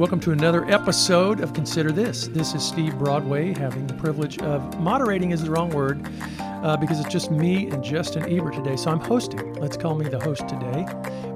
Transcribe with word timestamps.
Welcome 0.00 0.20
to 0.20 0.30
another 0.30 0.64
episode 0.64 1.40
of 1.40 1.52
Consider 1.52 1.92
This. 1.92 2.28
This 2.28 2.54
is 2.54 2.66
Steve 2.66 2.98
Broadway, 2.98 3.52
having 3.52 3.86
the 3.86 3.92
privilege 3.92 4.38
of 4.38 4.80
moderating 4.80 5.30
is 5.30 5.44
the 5.44 5.50
wrong 5.50 5.68
word 5.68 6.08
uh, 6.40 6.74
because 6.78 7.00
it's 7.00 7.10
just 7.10 7.30
me 7.30 7.68
and 7.68 7.84
Justin 7.84 8.22
Ebert 8.22 8.54
today. 8.54 8.76
So 8.76 8.92
I'm 8.92 8.98
hosting. 8.98 9.52
Let's 9.56 9.76
call 9.76 9.94
me 9.94 10.08
the 10.08 10.18
host 10.18 10.48
today. 10.48 10.86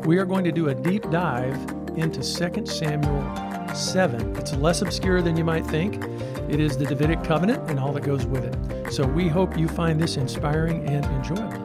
We 0.06 0.16
are 0.16 0.24
going 0.24 0.44
to 0.44 0.50
do 0.50 0.70
a 0.70 0.74
deep 0.74 1.10
dive 1.10 1.56
into 1.94 2.22
2 2.22 2.64
Samuel 2.64 3.74
7. 3.74 4.34
It's 4.36 4.54
less 4.54 4.80
obscure 4.80 5.20
than 5.20 5.36
you 5.36 5.44
might 5.44 5.66
think. 5.66 6.02
It 6.48 6.58
is 6.58 6.78
the 6.78 6.86
Davidic 6.86 7.22
covenant 7.22 7.68
and 7.68 7.78
all 7.78 7.92
that 7.92 8.04
goes 8.04 8.24
with 8.24 8.44
it. 8.44 8.90
So 8.90 9.06
we 9.06 9.28
hope 9.28 9.58
you 9.58 9.68
find 9.68 10.00
this 10.00 10.16
inspiring 10.16 10.88
and 10.88 11.04
enjoyable. 11.04 11.64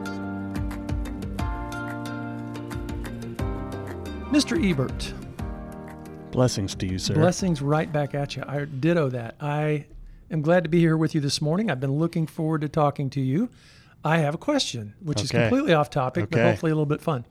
Mr. 4.30 4.62
Ebert, 4.62 5.14
Blessings 6.32 6.74
to 6.76 6.86
you, 6.86 6.98
sir. 6.98 7.14
blessings 7.14 7.60
right 7.60 7.92
back 7.92 8.14
at 8.14 8.36
you. 8.36 8.44
I 8.46 8.64
ditto 8.64 9.08
that. 9.10 9.34
I 9.40 9.86
am 10.30 10.42
glad 10.42 10.62
to 10.64 10.70
be 10.70 10.78
here 10.78 10.96
with 10.96 11.14
you 11.14 11.20
this 11.20 11.42
morning. 11.42 11.70
I've 11.70 11.80
been 11.80 11.98
looking 11.98 12.26
forward 12.26 12.60
to 12.60 12.68
talking 12.68 13.10
to 13.10 13.20
you. 13.20 13.48
I 14.04 14.18
have 14.18 14.34
a 14.34 14.38
question, 14.38 14.94
which 15.02 15.20
is 15.22 15.30
completely 15.30 15.74
off 15.74 15.90
topic, 15.90 16.30
but 16.30 16.40
hopefully 16.40 16.70
a 16.70 16.74
little 16.74 16.86
bit 16.86 17.02
fun. 17.02 17.26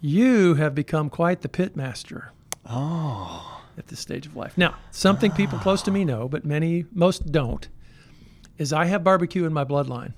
You 0.00 0.54
have 0.54 0.74
become 0.74 1.10
quite 1.10 1.40
the 1.40 1.48
pit 1.48 1.76
master 1.76 2.32
oh, 2.66 3.62
at 3.76 3.86
this 3.86 4.00
stage 4.00 4.26
of 4.26 4.36
life. 4.36 4.58
Now, 4.58 4.74
something 4.90 5.32
people 5.32 5.58
close 5.58 5.82
to 5.82 5.90
me 5.90 6.04
know, 6.04 6.28
but 6.28 6.44
many, 6.44 6.84
most 6.92 7.32
don't, 7.32 7.68
is 8.58 8.72
I 8.72 8.84
have 8.86 9.02
barbecue 9.02 9.44
in 9.44 9.52
my 9.52 9.64
bloodline. 9.64 10.12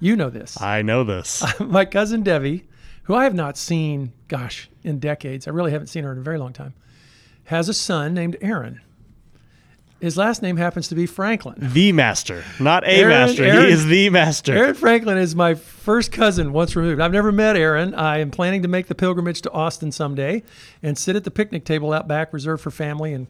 You 0.00 0.16
know 0.16 0.30
this. 0.30 0.60
I 0.60 0.82
know 0.82 1.04
this. 1.04 1.44
my 1.60 1.84
cousin 1.84 2.22
Debbie, 2.22 2.64
who 3.04 3.14
I 3.14 3.24
have 3.24 3.34
not 3.34 3.56
seen, 3.56 4.12
gosh, 4.28 4.70
in 4.82 4.98
decades, 4.98 5.46
I 5.46 5.50
really 5.50 5.72
haven't 5.72 5.88
seen 5.88 6.04
her 6.04 6.12
in 6.12 6.18
a 6.18 6.22
very 6.22 6.38
long 6.38 6.52
time, 6.52 6.74
has 7.52 7.68
a 7.68 7.74
son 7.74 8.12
named 8.14 8.36
Aaron. 8.40 8.80
His 10.00 10.16
last 10.16 10.42
name 10.42 10.56
happens 10.56 10.88
to 10.88 10.96
be 10.96 11.06
Franklin. 11.06 11.54
the 11.60 11.92
master, 11.92 12.42
not 12.58 12.82
a 12.82 12.88
Aaron- 12.90 13.08
master. 13.10 13.44
Aaron- 13.44 13.66
he 13.66 13.72
is 13.72 13.86
the 13.86 14.10
master. 14.10 14.52
Aaron 14.56 14.74
Franklin 14.74 15.16
is 15.16 15.36
my 15.36 15.54
first 15.54 16.10
cousin 16.10 16.52
once 16.52 16.74
removed. 16.74 17.00
I've 17.00 17.12
never 17.12 17.30
met 17.30 17.54
Aaron. 17.54 17.94
I 17.94 18.18
am 18.18 18.32
planning 18.32 18.62
to 18.62 18.68
make 18.68 18.88
the 18.88 18.96
pilgrimage 18.96 19.42
to 19.42 19.50
Austin 19.52 19.92
someday 19.92 20.42
and 20.82 20.98
sit 20.98 21.14
at 21.14 21.22
the 21.22 21.30
picnic 21.30 21.64
table 21.64 21.92
out 21.92 22.08
back 22.08 22.32
reserved 22.32 22.62
for 22.64 22.72
family 22.72 23.12
and 23.12 23.28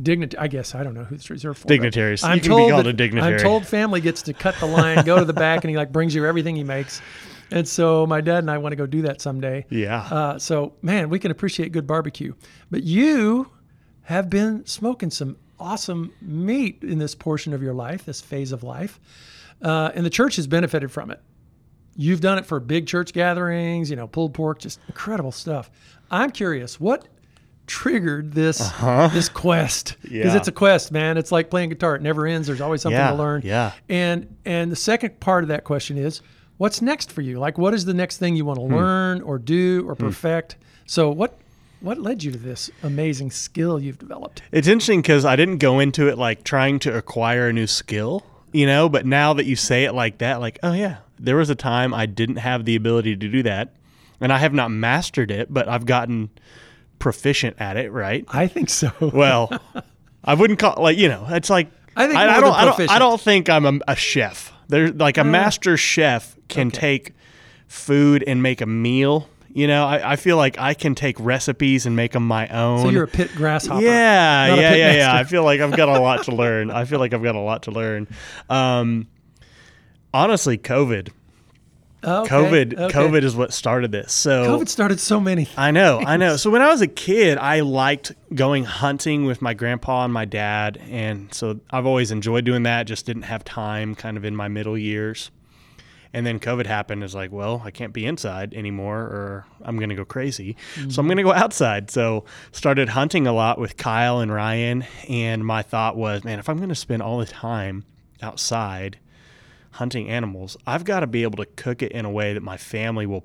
dignity. 0.00 0.38
I 0.38 0.46
guess 0.46 0.72
I 0.76 0.84
don't 0.84 0.94
know 0.94 1.02
who 1.02 1.16
it's 1.16 1.28
reserved 1.30 1.58
for. 1.58 1.66
Dignitaries. 1.66 2.22
I'm 2.22 2.36
You 2.36 2.42
can 2.42 2.50
be 2.50 2.54
told 2.70 2.86
that-. 2.86 3.22
I'm 3.24 3.38
told 3.40 3.66
family 3.66 4.00
gets 4.00 4.22
to 4.22 4.32
cut 4.32 4.54
the 4.60 4.66
line, 4.66 5.04
go 5.04 5.18
to 5.18 5.24
the 5.24 5.32
back, 5.32 5.64
and 5.64 5.70
he 5.70 5.76
like 5.76 5.90
brings 5.90 6.14
you 6.14 6.24
everything 6.26 6.54
he 6.54 6.62
makes. 6.64 7.02
And 7.52 7.68
so 7.68 8.06
my 8.06 8.20
dad 8.20 8.38
and 8.38 8.50
I 8.50 8.58
want 8.58 8.72
to 8.72 8.76
go 8.76 8.86
do 8.86 9.02
that 9.02 9.20
someday. 9.20 9.66
Yeah. 9.70 10.00
Uh, 10.10 10.38
so 10.38 10.72
man, 10.82 11.10
we 11.10 11.18
can 11.18 11.30
appreciate 11.30 11.72
good 11.72 11.86
barbecue. 11.86 12.34
But 12.70 12.82
you 12.82 13.50
have 14.02 14.28
been 14.30 14.66
smoking 14.66 15.10
some 15.10 15.36
awesome 15.60 16.12
meat 16.20 16.82
in 16.82 16.98
this 16.98 17.14
portion 17.14 17.52
of 17.52 17.62
your 17.62 17.74
life, 17.74 18.04
this 18.04 18.20
phase 18.20 18.50
of 18.52 18.62
life, 18.64 18.98
uh, 19.62 19.92
and 19.94 20.04
the 20.04 20.10
church 20.10 20.36
has 20.36 20.46
benefited 20.48 20.90
from 20.90 21.10
it. 21.10 21.20
You've 21.94 22.20
done 22.20 22.38
it 22.38 22.46
for 22.46 22.58
big 22.58 22.86
church 22.86 23.12
gatherings, 23.12 23.90
you 23.90 23.96
know, 23.96 24.06
pulled 24.08 24.34
pork, 24.34 24.58
just 24.58 24.80
incredible 24.88 25.30
stuff. 25.30 25.70
I'm 26.10 26.30
curious, 26.30 26.80
what 26.80 27.06
triggered 27.66 28.32
this 28.32 28.58
this 29.12 29.28
quest? 29.28 29.96
Because 30.02 30.10
Uh-huh. 30.20 30.28
Yeah. 30.30 30.36
it's 30.36 30.48
a 30.48 30.52
quest, 30.52 30.90
man. 30.90 31.16
It's 31.16 31.30
like 31.30 31.50
playing 31.50 31.68
guitar; 31.68 31.94
it 31.96 32.02
never 32.02 32.26
ends. 32.26 32.46
There's 32.48 32.60
always 32.60 32.82
something 32.82 32.98
Yeah, 32.98 33.10
to 33.10 33.16
learn. 33.16 33.42
yeah. 33.44 33.72
And 33.88 34.34
and 34.44 34.72
the 34.72 34.76
second 34.76 35.20
part 35.20 35.44
of 35.44 35.48
that 35.48 35.64
question 35.64 35.96
is, 35.98 36.22
what's 36.62 36.80
next 36.80 37.10
for 37.10 37.22
you? 37.22 37.40
Like, 37.40 37.58
what 37.58 37.74
is 37.74 37.84
the 37.86 37.92
next 37.92 38.18
thing 38.18 38.36
you 38.36 38.44
want 38.44 38.60
Hmm. 38.60 38.68
to 38.70 38.76
learn 38.76 39.20
or 39.22 39.36
do 39.36 39.84
or 39.88 39.96
perfect? 39.96 40.54
So 40.86 41.10
what 41.10 41.36
what 41.80 41.98
led 41.98 42.22
you 42.22 42.30
to 42.30 42.38
this 42.38 42.70
amazing 42.84 43.32
skill 43.32 43.80
you've 43.80 43.98
developed? 43.98 44.42
It's 44.52 44.68
interesting 44.68 45.02
because 45.02 45.24
I 45.24 45.34
didn't 45.34 45.58
go 45.58 45.80
into 45.80 46.06
it 46.08 46.16
like 46.16 46.44
trying 46.44 46.78
to 46.80 46.96
acquire 46.96 47.48
a 47.48 47.52
new 47.52 47.66
skill, 47.66 48.24
you 48.52 48.64
know, 48.66 48.88
but 48.88 49.04
now 49.04 49.32
that 49.32 49.46
you 49.46 49.56
say 49.56 49.82
it 49.82 49.92
like 49.92 50.18
that, 50.18 50.38
like, 50.38 50.60
oh, 50.62 50.74
yeah, 50.74 50.98
there 51.18 51.34
was 51.34 51.50
a 51.50 51.56
time 51.56 51.92
I 51.92 52.06
didn't 52.06 52.36
have 52.36 52.64
the 52.64 52.76
ability 52.76 53.16
to 53.16 53.28
do 53.28 53.42
that. 53.42 53.74
And 54.20 54.32
I 54.32 54.38
have 54.38 54.54
not 54.54 54.70
mastered 54.70 55.32
it, 55.32 55.52
but 55.52 55.66
I've 55.68 55.84
gotten 55.84 56.30
proficient 57.00 57.56
at 57.58 57.76
it, 57.76 57.90
right? 57.90 58.24
I 58.28 58.46
think 58.46 58.70
so. 58.70 58.92
Well, 59.12 59.50
I 60.24 60.34
wouldn't 60.34 60.60
call 60.60 60.76
like 60.80 60.96
you 60.98 61.08
know. 61.08 61.26
It's 61.30 61.50
like 61.50 61.68
I 61.96 62.06
think 62.06 62.16
I, 62.16 62.36
I 62.36 62.40
don't, 62.40 62.54
I 62.54 62.64
don't. 62.64 62.90
I 62.92 62.98
don't 63.00 63.20
think 63.20 63.50
I'm 63.50 63.66
a, 63.66 63.78
a 63.88 63.96
chef. 63.96 64.52
There's 64.72 64.94
like 64.94 65.18
a 65.18 65.24
master 65.24 65.76
chef 65.76 66.34
can 66.48 66.68
okay. 66.68 66.78
take 66.78 67.14
food 67.68 68.24
and 68.26 68.42
make 68.42 68.62
a 68.62 68.66
meal. 68.66 69.28
You 69.52 69.66
know, 69.66 69.84
I, 69.84 70.12
I 70.12 70.16
feel 70.16 70.38
like 70.38 70.58
I 70.58 70.72
can 70.72 70.94
take 70.94 71.20
recipes 71.20 71.84
and 71.84 71.94
make 71.94 72.12
them 72.12 72.26
my 72.26 72.48
own. 72.48 72.80
so 72.80 72.88
you're 72.88 73.04
a 73.04 73.08
pit 73.08 73.30
grasshopper. 73.36 73.82
yeah, 73.82 74.54
yeah, 74.54 74.74
yeah, 74.74 74.92
yeah. 74.94 75.14
I 75.14 75.24
feel 75.24 75.44
like 75.44 75.60
I've 75.60 75.76
got 75.76 75.90
a 75.90 76.00
lot 76.00 76.24
to 76.24 76.34
learn. 76.34 76.70
I 76.70 76.86
feel 76.86 77.00
like 77.00 77.12
I've 77.12 77.22
got 77.22 77.34
a 77.34 77.40
lot 77.40 77.64
to 77.64 77.70
learn. 77.70 78.08
Um, 78.48 79.08
honestly, 80.14 80.56
COVID, 80.56 81.10
Okay, 82.04 82.34
COVID, 82.34 82.78
okay. 82.78 82.98
COVID 82.98 83.22
is 83.22 83.36
what 83.36 83.52
started 83.52 83.92
this. 83.92 84.12
So 84.12 84.58
COVID 84.58 84.68
started 84.68 84.98
so 84.98 85.20
many. 85.20 85.48
I 85.56 85.70
know, 85.70 86.00
I 86.00 86.16
know. 86.16 86.36
So 86.36 86.50
when 86.50 86.60
I 86.60 86.68
was 86.68 86.80
a 86.80 86.88
kid, 86.88 87.38
I 87.38 87.60
liked 87.60 88.12
going 88.34 88.64
hunting 88.64 89.24
with 89.24 89.40
my 89.40 89.54
grandpa 89.54 90.04
and 90.04 90.12
my 90.12 90.24
dad, 90.24 90.80
and 90.90 91.32
so 91.32 91.60
I've 91.70 91.86
always 91.86 92.10
enjoyed 92.10 92.44
doing 92.44 92.64
that. 92.64 92.88
Just 92.88 93.06
didn't 93.06 93.22
have 93.22 93.44
time, 93.44 93.94
kind 93.94 94.16
of 94.16 94.24
in 94.24 94.34
my 94.34 94.48
middle 94.48 94.76
years. 94.76 95.30
And 96.12 96.26
then 96.26 96.40
COVID 96.40 96.66
happened. 96.66 97.04
Is 97.04 97.14
like, 97.14 97.32
well, 97.32 97.62
I 97.64 97.70
can't 97.70 97.92
be 97.92 98.04
inside 98.04 98.52
anymore, 98.52 98.98
or 98.98 99.46
I'm 99.62 99.76
going 99.76 99.88
to 99.88 99.94
go 99.94 100.04
crazy. 100.04 100.56
So 100.74 100.80
I'm 100.80 100.88
mm-hmm. 100.88 101.06
going 101.06 101.16
to 101.18 101.22
go 101.22 101.32
outside. 101.32 101.90
So 101.90 102.24
started 102.50 102.90
hunting 102.90 103.26
a 103.26 103.32
lot 103.32 103.58
with 103.58 103.76
Kyle 103.76 104.18
and 104.18 104.32
Ryan, 104.32 104.84
and 105.08 105.46
my 105.46 105.62
thought 105.62 105.96
was, 105.96 106.24
man, 106.24 106.38
if 106.38 106.48
I'm 106.48 106.56
going 106.56 106.68
to 106.68 106.74
spend 106.74 107.00
all 107.00 107.18
the 107.18 107.26
time 107.26 107.84
outside 108.20 108.98
hunting 109.72 110.08
animals, 110.08 110.56
I've 110.66 110.84
got 110.84 111.00
to 111.00 111.06
be 111.06 111.22
able 111.22 111.38
to 111.38 111.46
cook 111.46 111.82
it 111.82 111.92
in 111.92 112.04
a 112.04 112.10
way 112.10 112.34
that 112.34 112.42
my 112.42 112.56
family 112.56 113.06
will 113.06 113.24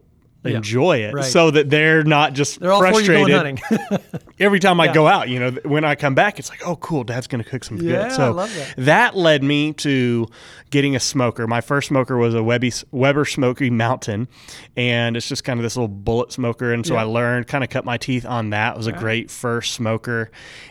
Yeah, 0.50 0.58
enjoy 0.58 0.97
it, 1.03 1.13
right. 1.13 1.24
so 1.25 1.52
that 1.52 1.69
they're 1.69 2.03
not 2.03 2.34
just 2.34 2.59
They're 2.59 2.75
frustrated 2.78 3.28
going 3.28 3.58
hunting. 3.58 4.00
every 4.40 4.59
time 4.59 4.80
I 4.80 4.85
Yeah. 4.85 4.94
go 4.94 5.08
out, 5.08 5.30
you 5.30 5.40
know, 5.40 5.52
when 5.63 5.84
I 5.85 5.96
come 5.96 6.13
back, 6.16 6.38
it's 6.40 6.50
like, 6.50 6.62
oh, 6.68 6.75
cool, 6.75 7.03
Dad's 7.03 7.28
gonna 7.28 7.44
cook 7.44 7.63
some 7.63 7.78
Yeah, 7.78 8.09
good. 8.09 8.12
So 8.13 8.31
love 8.31 8.74
that. 8.78 9.16
led 9.16 9.44
me 9.44 9.74
to 9.74 10.28
getting 10.69 10.96
a 10.96 11.00
smoker. 11.00 11.47
My 11.47 11.62
first 11.62 11.88
smoker 11.88 12.18
was 12.18 12.36
a 12.36 12.44
Webby, 12.44 12.74
Weber 12.91 13.24
Smoky 13.24 13.69
Mountain, 13.69 14.28
and 14.75 15.16
it's 15.16 15.30
just 15.30 15.44
kind 15.46 15.59
of 15.59 15.63
this 15.63 15.78
little 15.78 15.88
bullet 15.88 16.31
smoker. 16.34 16.74
And 16.74 16.86
so. 16.86 16.97
I 16.97 17.03
learned, 17.03 17.47
kind 17.47 17.63
of 17.63 17.69
cut 17.69 17.86
my 17.86 17.97
teeth 17.97 18.25
on 18.25 18.50
that. 18.50 18.74
It 18.74 18.78
was 18.78 18.88
a 18.88 18.91
great 18.91 19.30
first 19.31 19.74
smoker, 19.74 20.30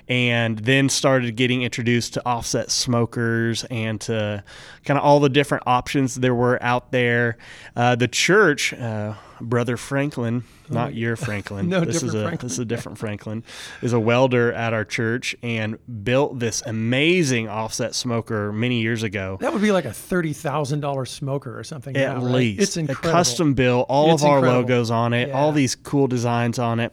and 0.09 0.59
then 0.59 0.89
started 0.89 1.35
getting 1.37 1.63
introduced 1.63 2.15
to 2.15 2.27
offset 2.27 2.71
smokers 2.71 3.65
and 3.71 4.01
to 4.03 4.43
kind 4.85 4.99
of 4.99 5.05
all 5.05 5.21
the 5.21 5.29
different 5.29 5.65
options 5.67 6.17
there 6.17 6.35
were 6.35 6.63
out 6.63 6.93
there. 6.93 7.37
Uh, 7.75 7.95
the 7.95 8.09
church. 8.09 8.73
Uh, 8.73 9.15
Brother 9.41 9.77
Franklin, 9.77 10.45
not 10.69 10.89
oh. 10.89 10.93
your 10.95 11.17
Franklin. 11.17 11.69
No, 11.77 11.81
this 11.85 12.03
is 12.03 12.15
a 12.15 12.23
Franklin. 12.25 12.47
this 12.49 12.53
is 12.53 12.59
a 12.59 12.65
different 12.65 12.99
Franklin, 12.99 13.45
is 13.83 13.93
a 13.93 14.01
welder 14.01 14.53
at 14.53 14.73
our 14.73 14.85
church 14.85 15.37
and 15.43 15.79
built 16.05 16.39
this 16.39 16.63
amazing 16.67 17.49
offset 17.49 17.95
smoker 17.95 18.53
many 18.53 18.81
years 18.81 19.03
ago. 19.03 19.37
that 19.41 19.53
would 19.53 19.63
be 19.63 19.73
like 19.73 19.85
a 19.85 19.93
thirty 19.93 20.33
thousand 20.33 20.81
dollar 20.81 21.05
smoker 21.05 21.59
or 21.59 21.65
something. 21.65 21.97
At 21.97 22.17
now, 22.19 22.25
right? 22.25 22.33
least 22.35 22.63
it's 22.63 22.77
incredible. 22.77 23.09
a 23.09 23.13
custom 23.13 23.55
build, 23.55 23.87
all 23.89 24.15
It's 24.15 24.23
of 24.23 24.29
our 24.31 24.39
incredible. 24.39 24.61
logos 24.63 24.91
on 24.91 25.13
it, 25.13 25.31
all 25.33 25.53
these 25.53 25.75
cool 25.75 26.07
designs 26.07 26.59
on 26.59 26.81
it, 26.81 26.93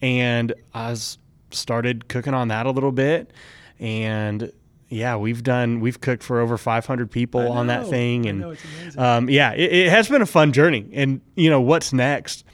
and 0.00 0.52
I 0.74 0.92
s- 0.92 1.18
started 1.50 2.08
cooking 2.08 2.34
on 2.34 2.48
that 2.48 2.66
a 2.66 2.70
little 2.70 2.92
bit, 2.92 3.30
and 3.78 4.50
yeah, 4.92 5.16
we've 5.16 5.42
done 5.42 5.80
we've 5.80 6.00
cooked 6.00 6.22
for 6.22 6.40
over 6.40 6.58
500 6.58 7.10
people 7.10 7.50
on 7.50 7.66
that 7.68 7.82
know, 7.82 7.90
thing, 7.90 8.26
I 8.26 8.30
and 8.30 8.40
know, 8.40 8.50
it's 8.50 8.64
amazing. 8.64 9.00
um, 9.00 9.30
yeah, 9.30 9.52
it, 9.52 9.72
it 9.72 9.88
has 9.90 10.08
been 10.08 10.22
a 10.22 10.26
fun 10.26 10.52
journey. 10.52 10.88
And 10.92 11.20
you 11.34 11.50
know 11.50 11.60
what's 11.60 11.92
next? 11.92 12.44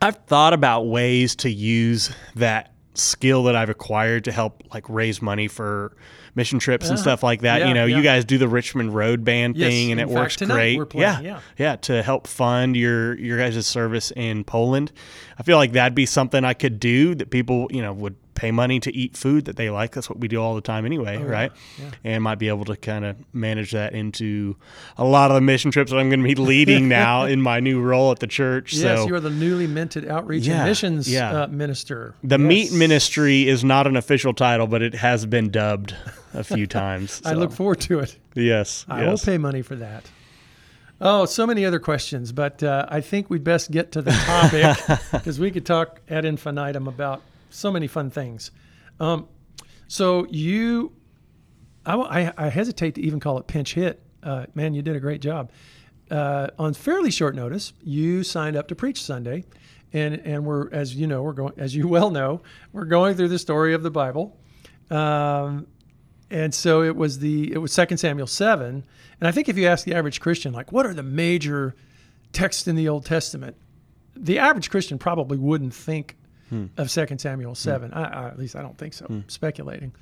I've 0.00 0.16
thought 0.26 0.54
about 0.54 0.86
ways 0.86 1.36
to 1.36 1.50
use 1.50 2.10
that 2.36 2.72
skill 2.94 3.44
that 3.44 3.54
I've 3.54 3.68
acquired 3.68 4.24
to 4.24 4.32
help 4.32 4.62
like 4.72 4.88
raise 4.88 5.20
money 5.22 5.46
for 5.46 5.96
mission 6.34 6.58
trips 6.58 6.88
and 6.88 6.98
stuff 6.98 7.22
like 7.22 7.42
that. 7.42 7.60
Yeah, 7.60 7.68
you 7.68 7.74
know, 7.74 7.84
yeah. 7.84 7.96
you 7.96 8.02
guys 8.02 8.24
do 8.24 8.38
the 8.38 8.48
Richmond 8.48 8.94
Road 8.94 9.24
Band 9.24 9.56
Yes, 9.56 9.70
thing 9.70 9.90
and 9.92 10.00
it 10.00 10.08
fact, 10.08 10.14
works 10.14 10.36
great. 10.36 10.88
playing, 10.88 11.24
yeah, 11.24 11.40
yeah. 11.58 11.76
to 11.76 12.02
help 12.02 12.26
fund 12.26 12.76
your 12.76 13.18
your 13.18 13.38
guys' 13.38 13.66
service 13.66 14.12
in 14.16 14.44
Poland. 14.44 14.92
I 15.38 15.42
feel 15.42 15.56
like 15.56 15.72
that'd 15.72 15.94
be 15.94 16.06
something 16.06 16.44
I 16.44 16.54
could 16.54 16.80
do 16.80 17.14
that 17.16 17.30
people, 17.30 17.68
you 17.70 17.82
know, 17.82 17.92
would 17.92 18.16
pay 18.34 18.50
money 18.50 18.80
to 18.80 18.94
eat 18.94 19.16
food 19.16 19.44
that 19.46 19.56
they 19.56 19.70
like. 19.70 19.92
That's 19.92 20.08
what 20.08 20.18
we 20.20 20.28
do 20.28 20.40
all 20.40 20.54
the 20.54 20.60
time 20.60 20.86
anyway, 20.86 21.18
Oh, 21.18 21.24
right? 21.24 21.52
yeah. 21.78 21.90
And 22.04 22.22
might 22.24 22.38
be 22.38 22.48
able 22.48 22.64
to 22.66 22.76
kind 22.76 23.04
of 23.04 23.16
manage 23.34 23.72
that 23.72 23.92
into 23.92 24.56
a 24.96 25.04
lot 25.04 25.30
of 25.30 25.34
the 25.34 25.40
mission 25.40 25.70
trips 25.70 25.90
that 25.90 25.98
I'm 25.98 26.08
going 26.08 26.20
to 26.22 26.24
be 26.28 26.34
leading 26.34 26.88
now 27.02 27.24
in 27.24 27.40
my 27.42 27.60
new 27.60 27.80
role 27.80 28.10
at 28.12 28.18
the 28.20 28.26
church. 28.26 28.72
yes, 28.72 28.98
so 29.00 29.06
you 29.06 29.14
are 29.14 29.20
the 29.20 29.30
newly 29.30 29.66
minted 29.66 30.06
outreach 30.08 30.46
Yeah, 30.46 30.60
and 30.60 30.68
missions 30.68 31.10
yeah. 31.12 31.42
uh, 31.42 31.46
minister. 31.48 32.14
the 32.22 32.38
Yes. 32.38 32.48
meat 32.48 32.72
ministry 32.72 33.48
is 33.48 33.62
not 33.64 33.86
an 33.86 33.96
official 33.96 34.32
title, 34.32 34.66
but 34.66 34.80
it 34.82 34.94
has 34.94 35.26
been 35.26 35.50
dubbed 35.50 35.94
a 36.32 36.44
few 36.44 36.66
times. 36.68 37.20
I 37.24 37.32
look 37.34 37.52
forward 37.52 37.80
to 37.82 37.98
it. 38.00 38.16
Yes, 38.34 38.84
I 38.88 39.04
will 39.06 39.18
pay 39.18 39.38
money 39.38 39.62
for 39.62 39.74
that. 39.76 40.04
Oh, 41.02 41.24
so 41.24 41.46
many 41.46 41.64
other 41.64 41.78
questions, 41.80 42.30
but 42.30 42.62
uh, 42.62 42.84
I 42.88 43.00
think 43.00 43.30
we'd 43.30 43.42
best 43.42 43.70
get 43.70 43.92
to 43.92 44.02
the 44.02 44.10
topic 44.12 44.76
because 45.12 45.40
we 45.40 45.50
could 45.50 45.64
talk 45.64 46.00
ad 46.10 46.26
infinitum 46.26 46.86
about 46.88 47.22
so 47.50 47.70
many 47.70 47.86
fun 47.86 48.10
things. 48.10 48.50
Um, 48.98 49.28
so 49.88 50.26
you, 50.30 50.92
I, 51.84 51.96
I, 51.96 52.32
I 52.36 52.48
hesitate 52.48 52.94
to 52.96 53.00
even 53.02 53.20
call 53.20 53.38
it 53.38 53.46
pinch 53.46 53.74
hit. 53.74 54.02
Uh, 54.22 54.46
man, 54.54 54.74
you 54.74 54.82
did 54.82 54.96
a 54.96 55.00
great 55.00 55.20
job. 55.20 55.50
Uh, 56.10 56.48
on 56.58 56.74
fairly 56.74 57.10
short 57.10 57.34
notice, 57.34 57.72
you 57.82 58.22
signed 58.22 58.56
up 58.56 58.68
to 58.68 58.74
preach 58.74 59.02
Sunday, 59.02 59.44
and 59.92 60.14
and 60.24 60.44
we're 60.44 60.70
as 60.72 60.94
you 60.94 61.06
know 61.06 61.22
we're 61.22 61.32
going 61.32 61.52
as 61.56 61.74
you 61.74 61.86
well 61.88 62.10
know 62.10 62.42
we're 62.72 62.84
going 62.84 63.16
through 63.16 63.28
the 63.28 63.38
story 63.38 63.74
of 63.74 63.82
the 63.82 63.90
Bible, 63.90 64.36
um, 64.90 65.66
and 66.28 66.52
so 66.52 66.82
it 66.82 66.96
was 66.96 67.20
the 67.20 67.52
it 67.52 67.58
was 67.58 67.72
Second 67.72 67.98
Samuel 67.98 68.26
seven, 68.26 68.84
and 69.20 69.28
I 69.28 69.30
think 69.30 69.48
if 69.48 69.56
you 69.56 69.68
ask 69.68 69.84
the 69.84 69.94
average 69.94 70.20
Christian 70.20 70.52
like 70.52 70.72
what 70.72 70.84
are 70.84 70.94
the 70.94 71.04
major 71.04 71.76
texts 72.32 72.66
in 72.66 72.74
the 72.74 72.88
Old 72.88 73.04
Testament, 73.04 73.56
the 74.16 74.38
average 74.38 74.68
Christian 74.68 74.98
probably 74.98 75.38
wouldn't 75.38 75.74
think 75.74 76.16
Hmm. 76.50 76.66
of 76.76 76.90
Second 76.90 77.18
Samuel 77.20 77.54
seven. 77.54 77.92
I, 77.92 78.02
I, 78.02 78.26
at 78.28 78.38
least 78.38 78.56
I 78.56 78.62
don't 78.62 78.76
think 78.76 78.92
so. 78.92 79.22
Speculating, 79.28 79.92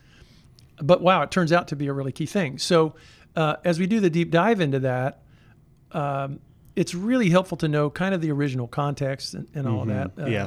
but 0.83 1.01
wow, 1.03 1.23
it 1.23 1.31
turns 1.31 1.53
out 1.53 1.69
to 1.69 1.77
be 1.77 1.87
a 1.87 1.93
really 1.93 2.11
key 2.13 2.27
thing. 2.27 2.59
So 2.59 2.95
uh, 3.37 3.57
as 3.65 3.79
we 3.79 3.87
do 3.87 4.01
the 4.01 4.11
deep 4.11 4.31
dive 4.31 4.61
into 4.61 4.81
that, 4.81 5.23
um, 5.93 6.41
it's 6.75 6.95
really 6.95 7.29
helpful 7.31 7.57
to 7.59 7.69
know 7.69 7.91
kind 7.91 8.15
of 8.15 8.21
the 8.21 8.31
original 8.33 8.67
context 8.67 9.35
and, 9.35 9.47
and 9.55 9.69
all 9.69 9.83
of 9.83 9.89
that. 9.89 10.17
Mhm. 10.17 10.31
Yeah. 10.31 10.47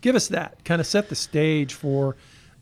Give 0.00 0.14
us 0.16 0.28
that 0.28 0.64
kind 0.64 0.80
of 0.80 0.86
set 0.86 1.08
the 1.08 1.14
stage 1.14 1.74
for 1.74 2.16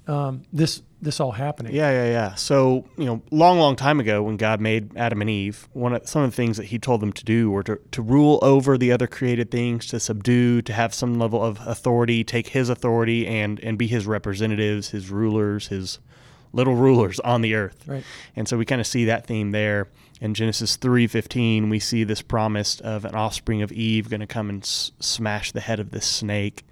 um, 0.07 0.43
this 0.53 0.83
this 1.05 1.21
all 1.21 1.33
happening. 1.33 1.75
Yeah, 1.75 1.91
yeah, 1.91 2.11
yeah. 2.11 2.35
So, 2.35 2.85
you 2.97 3.05
know, 3.05 3.23
long, 3.31 3.59
long 3.59 3.77
time 3.77 4.01
ago 4.01 4.23
when 4.23 4.37
God 4.37 4.61
made 4.61 4.97
Adam 4.97 5.21
and 5.21 5.31
Eve, 5.31 5.69
one 5.73 5.95
of 5.95 6.09
some 6.09 6.23
of 6.23 6.31
the 6.31 6.37
things 6.37 6.57
that 6.57 6.67
he 6.67 6.79
told 6.79 7.01
them 7.01 7.13
to 7.13 7.25
do 7.25 7.51
were 7.51 7.63
to, 7.63 7.79
to 7.93 8.03
rule 8.03 8.39
over 8.43 8.77
the 8.77 8.91
other 8.91 9.07
created 9.07 9.51
things, 9.51 9.87
to 9.89 10.01
subdue, 10.01 10.63
to 10.63 10.73
have 10.73 10.93
some 10.93 11.15
level 11.15 11.43
of 11.43 11.59
authority, 11.67 12.25
take 12.25 12.49
his 12.49 12.69
authority 12.69 13.27
and 13.27 13.61
and 13.61 13.79
be 13.79 13.87
his 13.87 14.07
representatives, 14.07 14.91
his 14.91 15.11
rulers, 15.11 15.69
his 15.69 15.99
little 16.53 16.75
rulers 16.75 17.21
on 17.21 17.43
the 17.43 17.55
earth. 17.55 17.87
Right. 17.87 18.05
And 18.37 18.49
so 18.49 18.57
we 18.57 18.65
kind 18.65 18.81
of 18.81 18.87
see 18.87 19.05
that 19.07 19.27
theme 19.27 19.51
there. 19.51 19.89
In 20.21 20.35
Genesis 20.35 20.77
3:15, 20.77 21.69
we 21.69 21.79
see 21.81 22.05
this 22.05 22.23
promise 22.23 22.81
of 22.81 23.05
an 23.05 23.15
offspring 23.15 23.63
of 23.63 23.73
Eve 23.73 24.09
going 24.09 24.21
to 24.21 24.27
come 24.27 24.49
and 24.49 24.63
s- 24.63 24.93
smash 25.01 25.53
the 25.53 25.61
head 25.61 25.81
of 25.81 25.91
this 25.91 26.07
snake. 26.07 26.65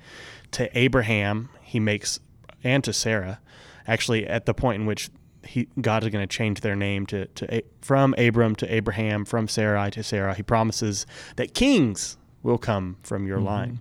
To 0.53 0.79
Abraham, 0.79 1.49
he 1.63 1.81
makes 1.81 2.21
and 2.65 2.85
to 2.85 2.93
Sarah, 2.93 3.41
actually 3.87 4.27
at 4.27 4.47
the 4.47 4.55
point 4.55 4.81
in 4.81 4.87
which 4.87 5.11
he, 5.45 5.69
God 5.81 6.05
is 6.05 6.11
going 6.11 6.27
to 6.27 6.37
change 6.37 6.61
their 6.61 6.77
name 6.77 7.07
to, 7.07 7.27
to 7.27 7.63
from 7.81 8.15
Abram 8.17 8.55
to 8.57 8.73
Abraham, 8.73 9.25
from 9.25 9.49
Sarai 9.49 9.91
to 9.93 10.03
Sarah. 10.03 10.35
He 10.35 10.43
promises 10.43 11.07
that 11.37 11.55
kings 11.55 12.17
will 12.43 12.59
come 12.59 12.97
from 13.03 13.27
your 13.27 13.39
mm-hmm. 13.39 13.47
line. 13.47 13.81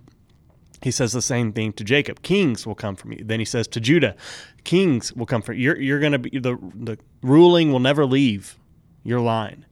He 0.82 0.90
says 0.90 1.12
the 1.12 1.22
same 1.22 1.52
thing 1.52 1.72
to 1.74 1.84
Jacob. 1.84 2.22
Kings 2.22 2.66
will 2.66 2.74
come 2.74 2.96
from 2.96 3.12
you. 3.12 3.22
Then 3.24 3.38
he 3.38 3.44
says 3.44 3.68
to 3.68 3.80
Judah, 3.80 4.16
kings 4.64 5.12
will 5.12 5.26
come 5.26 5.40
from 5.42 5.56
you're 5.56 5.80
you're 5.80 6.00
going 6.00 6.12
to 6.12 6.18
be 6.18 6.30
the 6.38 6.58
the 6.74 6.98
ruling 7.22 7.72
will 7.72 7.80
never 7.80 8.04
leave 8.04 8.58
your 9.04 9.20
line. 9.20 9.64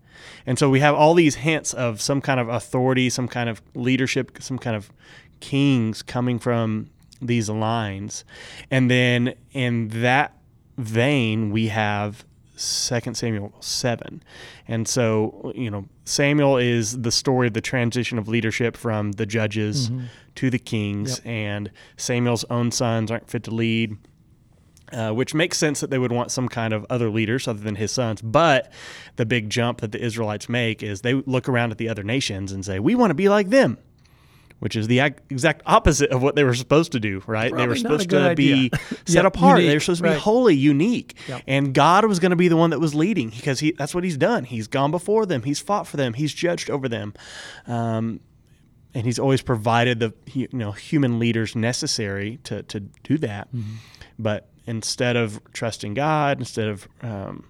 And 0.47 0.59
so 0.59 0.71
we 0.71 0.81
have 0.81 0.95
all 0.95 1.15
these 1.15 1.37
hints 1.37 1.75
of 1.75 2.01
some 2.01 2.21
kind 2.21 2.39
of 2.39 2.49
authority, 2.49 3.11
some 3.11 3.27
kind 3.27 3.49
of 3.49 3.61
leadership, 3.75 4.39
some 4.41 4.59
kind 4.59 4.77
of 4.77 4.93
kings 5.41 6.03
coming 6.03 6.39
from 6.39 6.91
these 7.21 7.49
lines. 7.51 8.25
And 8.71 8.91
then 8.91 9.35
in 9.53 9.89
that 10.03 10.37
vein, 10.79 11.51
we 11.51 11.69
have 11.69 12.25
2 12.57 13.15
Samuel 13.15 13.53
7. 13.61 14.23
And 14.69 14.87
so, 14.87 15.53
you 15.55 15.71
know, 15.71 15.87
Samuel 16.05 16.57
is 16.59 17.01
the 17.03 17.13
story 17.13 17.47
of 17.49 17.55
the 17.55 17.61
transition 17.61 18.19
of 18.19 18.29
leadership 18.29 18.77
from 18.77 19.13
the 19.13 19.27
judges 19.27 19.91
to 20.37 20.51
the 20.51 20.59
kings, 20.59 21.19
Yep. 21.25 21.27
and 21.27 21.71
Samuel's 21.97 22.45
own 22.51 22.71
sons 22.71 23.11
aren't 23.11 23.29
fit 23.29 23.43
to 23.45 23.51
lead. 23.51 23.97
Uh, 24.93 25.13
which 25.13 25.35
makes 25.35 25.57
sense 25.57 25.79
that 25.79 25.89
they 25.91 25.99
would 26.01 26.11
want 26.11 26.33
some 26.33 26.49
kind 26.49 26.73
of 26.75 26.85
other 26.91 27.09
leaders 27.11 27.47
other 27.47 27.61
than 27.61 27.77
his 27.77 27.93
sons. 27.93 28.21
But 28.21 28.73
the 29.15 29.25
big 29.25 29.49
jump 29.49 29.83
that 29.83 29.93
the 29.93 30.05
Israelites 30.05 30.49
make 30.49 30.83
is 30.83 31.03
they 31.03 31.15
look 31.15 31.49
around 31.49 31.71
at 31.71 31.79
the 31.79 31.89
other 31.89 32.03
nations 32.03 32.51
and 32.51 32.65
say, 32.65 32.81
"We 32.81 32.97
want 32.97 33.11
to 33.11 33.15
be 33.15 33.29
like 33.29 33.51
them," 33.51 33.79
which 34.61 34.77
is 34.77 34.87
the 34.87 35.01
exact 35.01 35.63
opposite 35.67 36.11
of 36.11 36.23
what 36.23 36.37
they 36.37 36.45
were 36.45 36.55
supposed 36.55 36.93
to 36.93 37.01
do. 37.01 37.23
Right? 37.27 37.51
they 37.55 37.67
were 37.67 37.75
Probably 37.75 37.83
not 37.83 37.93
a 37.93 37.99
supposed 38.05 38.11
to 38.11 38.35
be 38.37 38.71
set 39.07 39.25
Yep, 39.25 39.25
apart. 39.27 39.59
They 39.61 39.75
were 39.75 39.81
supposed 39.81 39.99
to 39.99 40.05
be 40.05 40.09
right. 40.11 40.19
holy, 40.19 40.55
unique, 40.55 41.17
Yep. 41.29 41.43
and 41.49 41.75
God 41.75 42.05
was 42.07 42.19
going 42.21 42.31
to 42.31 42.37
be 42.37 42.49
the 42.49 42.57
one 42.57 42.71
that 42.71 42.79
was 42.79 42.95
leading 42.95 43.31
because 43.31 43.61
he 43.61 43.73
that's 43.73 43.95
what 43.95 44.05
He's 44.05 44.17
done. 44.17 44.45
He's 44.45 44.69
gone 44.69 44.91
before 44.93 45.27
them. 45.27 45.43
He's 45.43 45.59
fought 45.61 45.87
for 45.87 45.97
them. 45.97 46.15
He's 46.15 46.33
judged 46.33 46.71
over 46.71 46.89
them. 46.89 47.13
Um, 47.67 48.21
and 48.95 49.05
he's 49.07 49.19
always 49.19 49.41
provided 49.43 50.01
the 50.01 50.13
you 50.33 50.49
know 50.53 50.73
human 50.73 51.19
leaders 51.19 51.55
necessary 51.57 52.39
to 52.45 52.63
to 52.65 52.81
do 52.81 53.19
that. 53.19 53.49
But 54.19 54.49
instead 54.67 55.17
of 55.17 55.41
trusting 55.53 55.95
God, 55.95 56.39
instead 56.39 56.69
of 56.69 56.89
um, 57.03 57.45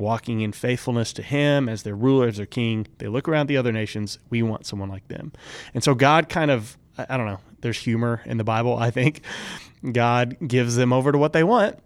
walking 0.00 0.40
in 0.40 0.52
faithfulness 0.52 1.12
to 1.14 1.22
Him 1.22 1.68
as 1.68 1.82
their 1.82 1.94
ruler, 1.94 2.28
as 2.28 2.38
their 2.38 2.46
king, 2.46 2.86
they 2.98 3.08
look 3.08 3.28
around 3.28 3.46
the 3.46 3.56
other 3.56 3.72
nations. 3.72 4.18
We 4.30 4.42
want 4.42 4.66
someone 4.66 4.88
like 4.88 5.06
them, 5.08 5.32
and 5.74 5.84
so 5.84 5.94
God 5.94 6.28
kind 6.28 6.50
of 6.50 6.76
I 6.98 7.16
don't 7.16 7.26
know. 7.26 7.40
There's 7.60 7.78
humor 7.78 8.22
in 8.24 8.36
the 8.36 8.44
Bible. 8.44 8.76
I 8.76 8.90
think 8.90 9.22
God 9.92 10.36
gives 10.46 10.76
them 10.76 10.92
over 10.92 11.12
to 11.12 11.18
what 11.18 11.32
they 11.32 11.44
want 11.44 11.78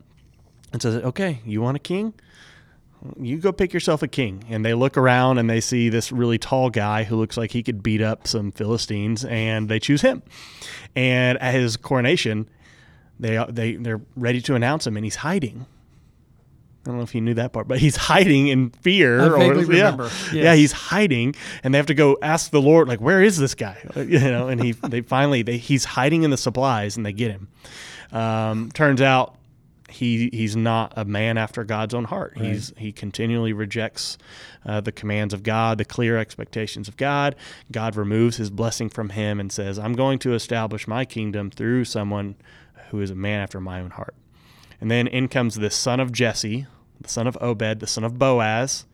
and 0.72 0.81
says, 0.81 1.02
"Okay, 1.05 1.40
you 1.44 1.61
want 1.61 1.76
a 1.76 1.81
king." 1.81 2.14
you 3.20 3.38
go 3.38 3.52
pick 3.52 3.72
yourself 3.72 4.02
a 4.02 4.08
king. 4.08 4.44
And 4.49 4.64
they 4.64 4.75
look 4.75 4.96
around 4.96 5.38
and 5.38 5.49
they 5.49 5.61
see 5.61 5.88
this 5.88 6.11
really 6.11 6.38
tall 6.38 6.70
guy 6.70 7.05
who 7.05 7.16
looks 7.16 7.37
like 7.37 7.50
he 7.50 7.62
could 7.62 7.82
beat 7.82 8.00
up 8.00 8.26
some 8.26 8.52
Philistines, 8.52 9.25
and 9.25 9.69
they 9.69 9.78
choose 9.78 10.02
him. 10.02 10.22
And 10.96 11.38
at 11.38 11.55
his 11.55 11.76
coronation, 11.76 12.49
they 13.19 13.44
they 13.49 13.76
they're 13.76 14.00
ready 14.16 14.40
to 14.43 14.55
announce 14.55 14.87
him, 14.87 14.96
and 14.96 15.05
he's 15.05 15.16
hiding. 15.16 15.66
I 16.84 16.90
don't 16.90 16.98
know 16.98 17.02
if 17.02 17.14
you 17.14 17.22
knew 17.22 17.34
that 17.34 17.52
part, 17.52 17.66
but 17.66 17.78
he's 17.78 17.96
hiding 17.96 18.48
in 18.48 18.70
fear. 18.70 19.20
I 19.20 19.38
vaguely 19.38 19.78
yeah. 19.78 19.84
remember, 19.84 20.10
Yeah, 20.32 20.42
yes. 20.42 20.58
he's 20.58 20.72
hiding, 20.72 21.34
and 21.62 21.72
they 21.72 21.78
have 21.78 21.86
to 21.86 21.94
go 21.94 22.19
ask 22.20 22.50
the 22.50 22.60
Lord, 22.60 22.88
like, 22.88 23.00
where 23.00 23.22
is 23.22 23.38
this 23.38 23.54
guy? 23.54 23.78
You 23.96 24.19
know, 24.19 24.48
and 24.48 24.62
he 24.62 24.72
they 24.72 25.00
finally 25.00 25.42
they 25.42 25.56
he's 25.56 25.84
hiding 25.84 26.25
in 26.25 26.31
the 26.31 26.36
supplies, 26.36 26.96
and 26.96 27.06
they 27.06 27.12
get 27.12 27.31
him. 27.31 27.48
Um, 28.12 28.70
turns 28.72 29.00
out 29.00 29.36
he 29.88 30.28
he's 30.32 30.56
not 30.56 30.92
a 30.96 31.04
man 31.04 31.38
after 31.38 31.64
God's 31.64 31.94
own 31.94 32.04
heart. 32.04 32.36
He's 32.36 32.72
he 32.76 32.92
continually 32.92 33.52
rejects 33.52 34.19
uh, 34.66 34.80
the 34.80 34.92
commands 34.92 35.32
of 35.32 35.42
God, 35.42 35.78
the 35.78 35.84
clear 35.84 36.19
expectations 36.19 36.88
of 36.88 36.96
God. 36.96 37.34
God 37.73 37.97
removes 37.97 38.37
his 38.37 38.50
blessing 38.50 38.90
from 38.90 39.11
him 39.11 39.40
and 39.40 39.50
says, 39.50 39.78
"I'm 39.78 39.94
going 39.94 40.18
to 40.20 40.35
establish 40.35 40.87
my 40.87 41.04
kingdom 41.04 41.50
through 41.50 41.87
someone 41.87 42.35
who 42.90 43.00
is 43.00 43.11
a 43.11 43.14
man 43.14 43.40
after 43.40 43.61
my 43.61 43.80
own 43.80 43.90
heart." 43.90 44.14
And 44.80 44.90
then 44.90 45.06
in 45.06 45.28
comes 45.28 45.54
the 45.54 45.70
son 45.70 46.00
of 46.00 46.12
Jesse, 46.12 46.66
the 47.00 47.08
son 47.08 47.26
of 47.26 47.36
Obed, 47.40 47.80
the 47.80 47.86
son 47.86 48.04
of 48.04 48.18
Boaz, 48.18 48.84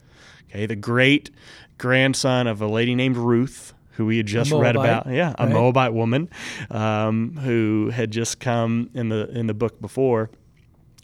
okay, 0.49 0.65
the 0.65 0.75
great 0.75 1.31
grandson 1.77 2.47
of 2.47 2.61
a 2.61 2.67
lady 2.67 2.95
named 2.95 3.17
Ruth, 3.17 3.73
who 3.91 4.05
we 4.05 4.17
had 4.17 4.25
just 4.25 4.51
read 4.51 4.75
about. 4.75 5.07
Yeah, 5.07 5.33
a 5.37 5.45
right? 5.45 5.53
Moabite 5.53 5.93
woman 5.93 6.29
um, 6.69 7.37
who 7.37 7.89
had 7.93 8.11
just 8.11 8.39
come 8.39 8.89
in 8.93 9.09
the 9.09 9.29
in 9.29 9.47
the 9.47 9.53
book 9.53 9.81
before. 9.81 10.29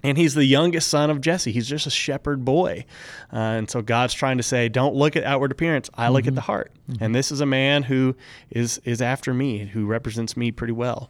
And 0.04 0.16
he's 0.16 0.36
the 0.36 0.46
youngest 0.46 0.90
son 0.90 1.10
of 1.10 1.22
Jesse. 1.22 1.52
He's 1.52 1.68
just 1.68 1.88
a 1.88 1.90
shepherd 1.90 2.46
boy. 2.46 2.86
Uh, 3.34 3.38
and 3.38 3.70
so 3.70 3.82
God's 3.82 4.14
trying 4.14 4.38
to 4.38 4.44
say, 4.44 4.70
don't 4.70 4.94
look 4.94 5.16
at 5.16 5.24
outward 5.24 5.52
appearance. 5.52 5.90
I 5.96 6.10
look 6.10 6.28
at 6.28 6.36
the 6.36 6.42
heart. 6.42 6.72
And 7.02 7.16
this 7.16 7.32
is 7.32 7.42
a 7.42 7.48
man 7.48 7.82
who 7.82 8.16
is, 8.52 8.80
is 8.86 9.02
after 9.02 9.34
me, 9.34 9.66
who 9.66 9.88
represents 9.88 10.38
me 10.38 10.52
pretty 10.52 10.72
well. 10.72 11.10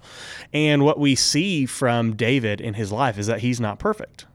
And 0.54 0.86
what 0.86 1.00
we 1.00 1.16
see 1.16 1.66
from 1.66 2.16
David 2.16 2.62
in 2.62 2.76
his 2.76 2.92
life 2.92 3.20
is 3.20 3.28
that 3.28 3.42
he's 3.42 3.60
not 3.60 3.78
perfect. 3.78 4.26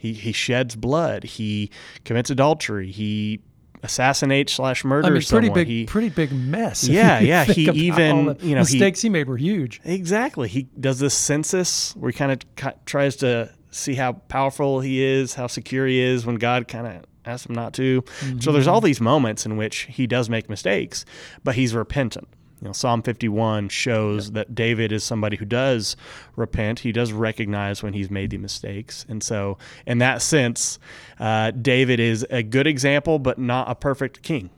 He, 0.00 0.14
he 0.14 0.32
sheds 0.32 0.76
blood. 0.76 1.24
He 1.24 1.70
commits 2.06 2.30
adultery. 2.30 2.90
He 2.90 3.42
assassinates 3.82 4.54
slash 4.54 4.82
murders 4.82 5.06
I 5.06 5.10
mean, 5.10 5.22
pretty 5.22 5.46
someone. 5.48 5.52
big, 5.52 5.68
He, 5.68 5.84
pretty 5.84 6.08
big 6.08 6.32
mess. 6.32 6.88
Yeah, 6.88 7.20
yeah, 7.20 7.44
he 7.44 7.68
even, 7.68 8.36
you 8.40 8.54
know, 8.54 8.64
he- 8.64 8.78
mistakes 8.78 9.02
he, 9.02 9.10
made 9.10 9.28
were 9.28 9.36
huge. 9.36 9.78
Exactly. 9.84 10.48
He 10.48 10.68
does 10.80 11.00
this 11.00 11.12
census 11.12 11.94
where 11.96 12.10
he 12.10 12.16
kind 12.16 12.32
of 12.32 12.74
tries 12.86 13.16
to 13.16 13.52
see 13.70 13.94
how 13.94 14.14
powerful 14.14 14.80
he 14.80 15.02
is, 15.02 15.34
how 15.34 15.46
secure 15.46 15.86
he 15.86 16.00
is 16.00 16.24
when 16.24 16.36
God 16.36 16.66
kind 16.66 16.86
of 16.86 17.04
asks 17.26 17.46
him 17.46 17.54
not 17.54 17.74
to. 17.74 18.02
So 18.40 18.52
there's 18.52 18.64
mm-hmm. 18.64 18.74
all 18.74 18.80
these 18.80 19.02
moments 19.02 19.44
in 19.44 19.58
which 19.58 19.80
he 19.82 20.06
does 20.06 20.30
make 20.30 20.48
mistakes, 20.48 21.04
but 21.44 21.56
he's 21.56 21.74
repentant. 21.74 22.26
You 22.60 22.68
know, 22.68 22.72
Psalm 22.72 23.02
51 23.02 23.70
shows 23.70 24.32
that 24.32 24.54
David 24.54 24.92
is 24.92 25.02
somebody 25.02 25.36
who 25.36 25.46
does 25.46 25.96
repent. 26.36 26.80
He 26.80 26.92
does 26.92 27.12
recognize 27.12 27.82
when 27.82 27.94
he's 27.94 28.10
made 28.10 28.30
the 28.30 28.38
mistakes. 28.38 29.06
And 29.08 29.22
so, 29.22 29.56
in 29.86 29.98
that 29.98 30.20
sense, 30.20 30.78
uh, 31.18 31.52
David 31.52 32.00
is 32.00 32.26
a 32.28 32.42
good 32.42 32.66
example, 32.66 33.18
but 33.18 33.38
not 33.38 33.70
a 33.70 33.74
perfect 33.74 34.22
king 34.22 34.50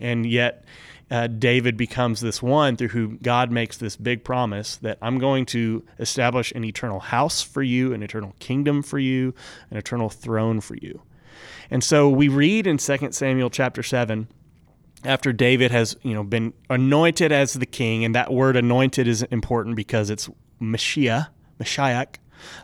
and 0.00 0.26
yet 0.26 0.64
uh, 1.10 1.26
David 1.26 1.76
becomes 1.76 2.20
this 2.20 2.42
one 2.42 2.76
through 2.76 2.88
who 2.88 3.18
God 3.18 3.50
makes 3.50 3.76
this 3.76 3.96
big 3.96 4.24
promise 4.24 4.76
that 4.78 4.98
I'm 5.02 5.18
going 5.18 5.46
to 5.46 5.84
establish 5.98 6.50
an 6.52 6.64
eternal 6.64 7.00
house 7.00 7.42
for 7.42 7.62
you, 7.62 7.92
an 7.92 8.02
eternal 8.02 8.34
kingdom 8.38 8.82
for 8.82 8.98
you, 8.98 9.34
an 9.70 9.76
eternal 9.76 10.08
throne 10.08 10.60
for 10.60 10.76
you. 10.76 11.02
And 11.70 11.84
so 11.84 12.08
we 12.08 12.28
read 12.28 12.66
in 12.66 12.78
2 12.78 13.12
Samuel 13.12 13.50
chapter 13.50 13.82
7 13.82 14.28
after 15.04 15.32
David 15.32 15.70
has, 15.70 15.96
you 16.02 16.14
know, 16.14 16.24
been 16.24 16.52
anointed 16.70 17.32
as 17.32 17.54
the 17.54 17.66
king 17.66 18.04
and 18.04 18.14
that 18.14 18.32
word 18.32 18.56
anointed 18.56 19.06
is 19.06 19.22
important 19.24 19.76
because 19.76 20.10
it's 20.10 20.28
Mashiach, 20.60 21.28
Mashiach, 21.60 22.16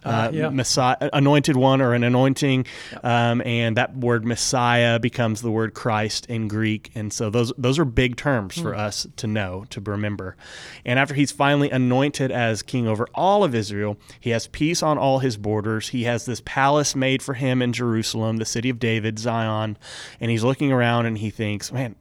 uh, 0.04 0.30
yeah. 0.32 0.48
Messiah, 0.48 1.10
anointed 1.12 1.56
one 1.56 1.80
or 1.80 1.94
an 1.94 2.04
anointing, 2.04 2.66
um, 3.02 3.42
and 3.44 3.76
that 3.76 3.96
word 3.96 4.24
Messiah 4.24 4.98
becomes 4.98 5.42
the 5.42 5.50
word 5.50 5.74
Christ 5.74 6.26
in 6.26 6.48
Greek, 6.48 6.90
and 6.94 7.12
so 7.12 7.30
those 7.30 7.52
those 7.56 7.78
are 7.78 7.84
big 7.84 8.16
terms 8.16 8.58
for 8.58 8.74
us 8.74 9.06
to 9.16 9.26
know 9.26 9.64
to 9.70 9.80
remember. 9.80 10.36
And 10.84 10.98
after 10.98 11.14
he's 11.14 11.32
finally 11.32 11.70
anointed 11.70 12.30
as 12.30 12.62
king 12.62 12.86
over 12.86 13.06
all 13.14 13.44
of 13.44 13.54
Israel, 13.54 13.96
he 14.18 14.30
has 14.30 14.46
peace 14.48 14.82
on 14.82 14.98
all 14.98 15.20
his 15.20 15.36
borders. 15.36 15.88
He 15.88 16.04
has 16.04 16.26
this 16.26 16.42
palace 16.44 16.94
made 16.94 17.22
for 17.22 17.34
him 17.34 17.62
in 17.62 17.72
Jerusalem, 17.72 18.36
the 18.36 18.44
city 18.44 18.70
of 18.70 18.78
David, 18.78 19.18
Zion, 19.18 19.76
and 20.20 20.30
he's 20.30 20.44
looking 20.44 20.72
around 20.72 21.06
and 21.06 21.18
he 21.18 21.30
thinks, 21.30 21.72
man 21.72 21.96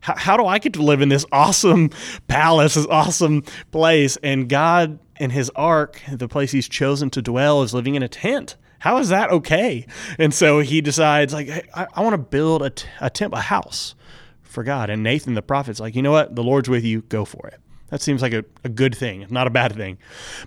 how, 0.00 0.14
how 0.16 0.36
do 0.36 0.46
I 0.46 0.58
get 0.58 0.74
to 0.74 0.82
live 0.82 1.00
in 1.00 1.08
this 1.08 1.24
awesome 1.32 1.90
palace, 2.28 2.74
this 2.74 2.86
awesome 2.86 3.42
place? 3.70 4.16
And 4.22 4.48
God 4.48 4.98
in 5.18 5.30
his 5.30 5.50
ark, 5.56 6.00
the 6.10 6.28
place 6.28 6.52
he's 6.52 6.68
chosen 6.68 7.10
to 7.10 7.22
dwell, 7.22 7.62
is 7.62 7.74
living 7.74 7.94
in 7.94 8.02
a 8.02 8.08
tent. 8.08 8.56
How 8.80 8.98
is 8.98 9.08
that 9.08 9.30
okay? 9.30 9.86
And 10.18 10.32
so 10.32 10.60
he 10.60 10.80
decides, 10.80 11.32
like, 11.32 11.48
hey, 11.48 11.68
I, 11.74 11.86
I 11.94 12.02
want 12.02 12.14
to 12.14 12.18
build 12.18 12.62
a, 12.62 12.70
t- 12.70 12.86
a 13.00 13.10
temple, 13.10 13.38
a 13.38 13.42
house 13.42 13.96
for 14.42 14.62
God. 14.62 14.88
And 14.88 15.02
Nathan 15.02 15.34
the 15.34 15.42
prophet's 15.42 15.80
like, 15.80 15.96
you 15.96 16.02
know 16.02 16.12
what? 16.12 16.36
The 16.36 16.44
Lord's 16.44 16.68
with 16.68 16.84
you. 16.84 17.02
Go 17.02 17.24
for 17.24 17.48
it. 17.48 17.60
That 17.88 18.02
seems 18.02 18.22
like 18.22 18.32
a, 18.32 18.44
a 18.64 18.68
good 18.68 18.94
thing, 18.94 19.26
not 19.30 19.46
a 19.46 19.50
bad 19.50 19.74
thing. 19.74 19.98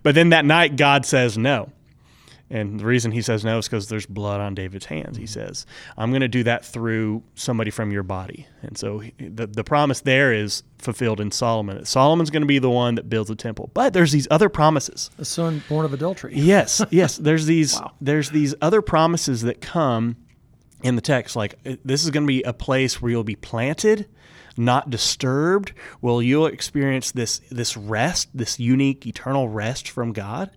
But 0.03 0.15
then 0.15 0.29
that 0.29 0.46
night, 0.46 0.75
God 0.75 1.05
says 1.05 1.38
no. 1.38 1.72
And 2.51 2.79
the 2.79 2.86
reason 2.86 3.12
he 3.13 3.22
says 3.22 3.46
no 3.46 3.60
is 3.60 3.67
because 3.67 3.88
there's 3.88 4.05
blood 4.05 4.41
on 4.41 4.53
David's 4.55 4.86
hands. 4.86 5.17
He 5.17 5.25
says, 5.25 5.65
I'm 5.98 6.12
going 6.12 6.22
to 6.22 6.27
do 6.27 6.43
that 6.43 6.65
through 6.65 7.24
somebody 7.34 7.72
from 7.72 7.91
your 7.91 8.03
body. 8.03 8.46
And 8.62 8.77
so 8.77 9.01
the, 9.17 9.48
the 9.48 9.63
promise 9.63 10.01
there 10.01 10.34
is 10.34 10.63
fulfilled 10.77 11.22
in 11.22 11.31
Solomon. 11.31 11.86
Solomon's 11.86 12.29
going 12.29 12.41
to 12.41 12.48
be 12.48 12.60
the 12.60 12.70
one 12.70 12.96
that 12.96 13.10
builds 13.10 13.29
a 13.29 13.36
temple. 13.36 13.72
But 13.74 13.93
there's 13.93 14.12
these 14.12 14.27
other 14.29 14.50
promises. 14.50 15.10
A 15.17 15.24
son 15.25 15.63
born 15.70 15.86
of 15.86 15.93
adultery. 15.93 16.34
Yes, 16.36 16.81
yes. 16.91 17.15
There's 17.17 17.46
these 17.46 17.74
Wow. 17.79 17.91
there's 18.01 18.29
these 18.31 18.53
other 18.62 18.81
promises 18.81 19.43
that 19.43 19.62
come 19.62 20.17
in 20.84 20.96
the 20.96 21.01
text. 21.01 21.36
Like 21.38 21.55
uh, 21.65 21.77
this 21.86 22.03
is 22.03 22.10
going 22.10 22.24
to 22.24 22.27
be 22.27 22.43
a 22.43 22.53
place 22.53 23.01
where 23.01 23.12
you'll 23.12 23.24
be 23.24 23.36
planted, 23.38 24.10
not 24.58 24.89
disturbed. 24.89 25.72
Well, 26.01 26.22
you'll 26.22 26.48
experience 26.48 27.12
this 27.13 27.39
this 27.50 27.77
rest, 27.77 28.29
this 28.34 28.60
unique 28.60 29.08
eternal 29.08 29.48
rest 29.48 29.88
from 29.89 30.12
God. 30.12 30.51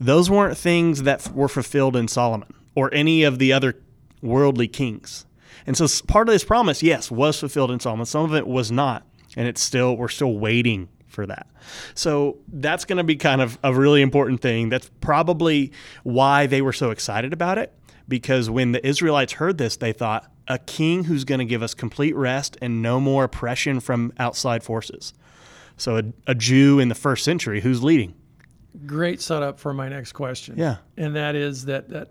Those 0.00 0.30
weren't 0.30 0.56
things 0.56 1.02
that 1.02 1.28
were 1.32 1.48
fulfilled 1.48 1.96
in 1.96 2.08
Solomon 2.08 2.52
or 2.74 2.92
any 2.94 3.24
of 3.24 3.38
the 3.38 3.52
other 3.52 3.74
worldly 4.22 4.68
kings. 4.68 5.26
And 5.66 5.76
so 5.76 5.86
part 6.06 6.28
of 6.28 6.32
this 6.32 6.44
promise, 6.44 6.82
yes, 6.82 7.10
was 7.10 7.38
fulfilled 7.38 7.70
in 7.70 7.80
Solomon. 7.80 8.06
Some 8.06 8.24
of 8.24 8.34
it 8.34 8.46
was 8.46 8.70
not, 8.70 9.06
and 9.36 9.48
it's 9.48 9.60
still 9.60 9.96
we're 9.96 10.08
still 10.08 10.38
waiting 10.38 10.88
for 11.08 11.26
that. 11.26 11.48
So 11.94 12.38
that's 12.48 12.84
going 12.84 12.98
to 12.98 13.04
be 13.04 13.16
kind 13.16 13.40
of 13.40 13.58
a 13.64 13.74
really 13.74 14.02
important 14.02 14.40
thing. 14.40 14.68
That's 14.68 14.90
probably 15.00 15.72
why 16.04 16.46
they 16.46 16.62
were 16.62 16.72
so 16.72 16.90
excited 16.90 17.32
about 17.32 17.58
it 17.58 17.72
because 18.06 18.48
when 18.48 18.72
the 18.72 18.86
Israelites 18.86 19.34
heard 19.34 19.58
this, 19.58 19.76
they 19.76 19.92
thought 19.92 20.30
a 20.46 20.58
king 20.58 21.04
who's 21.04 21.24
going 21.24 21.40
to 21.40 21.44
give 21.44 21.62
us 21.62 21.74
complete 21.74 22.14
rest 22.16 22.56
and 22.62 22.80
no 22.80 23.00
more 23.00 23.24
oppression 23.24 23.80
from 23.80 24.12
outside 24.18 24.62
forces. 24.62 25.12
So 25.76 25.96
a, 25.98 26.02
a 26.28 26.34
Jew 26.34 26.78
in 26.78 26.88
the 26.88 26.94
first 26.94 27.24
century 27.24 27.60
who's 27.60 27.82
leading. 27.82 28.14
Great 28.86 29.20
setup 29.20 29.58
for 29.58 29.72
my 29.74 29.88
next 29.88 30.12
question. 30.12 30.56
Yeah. 30.58 30.76
and 30.96 31.16
that 31.16 31.34
is 31.34 31.64
that 31.66 31.88
that 31.90 32.08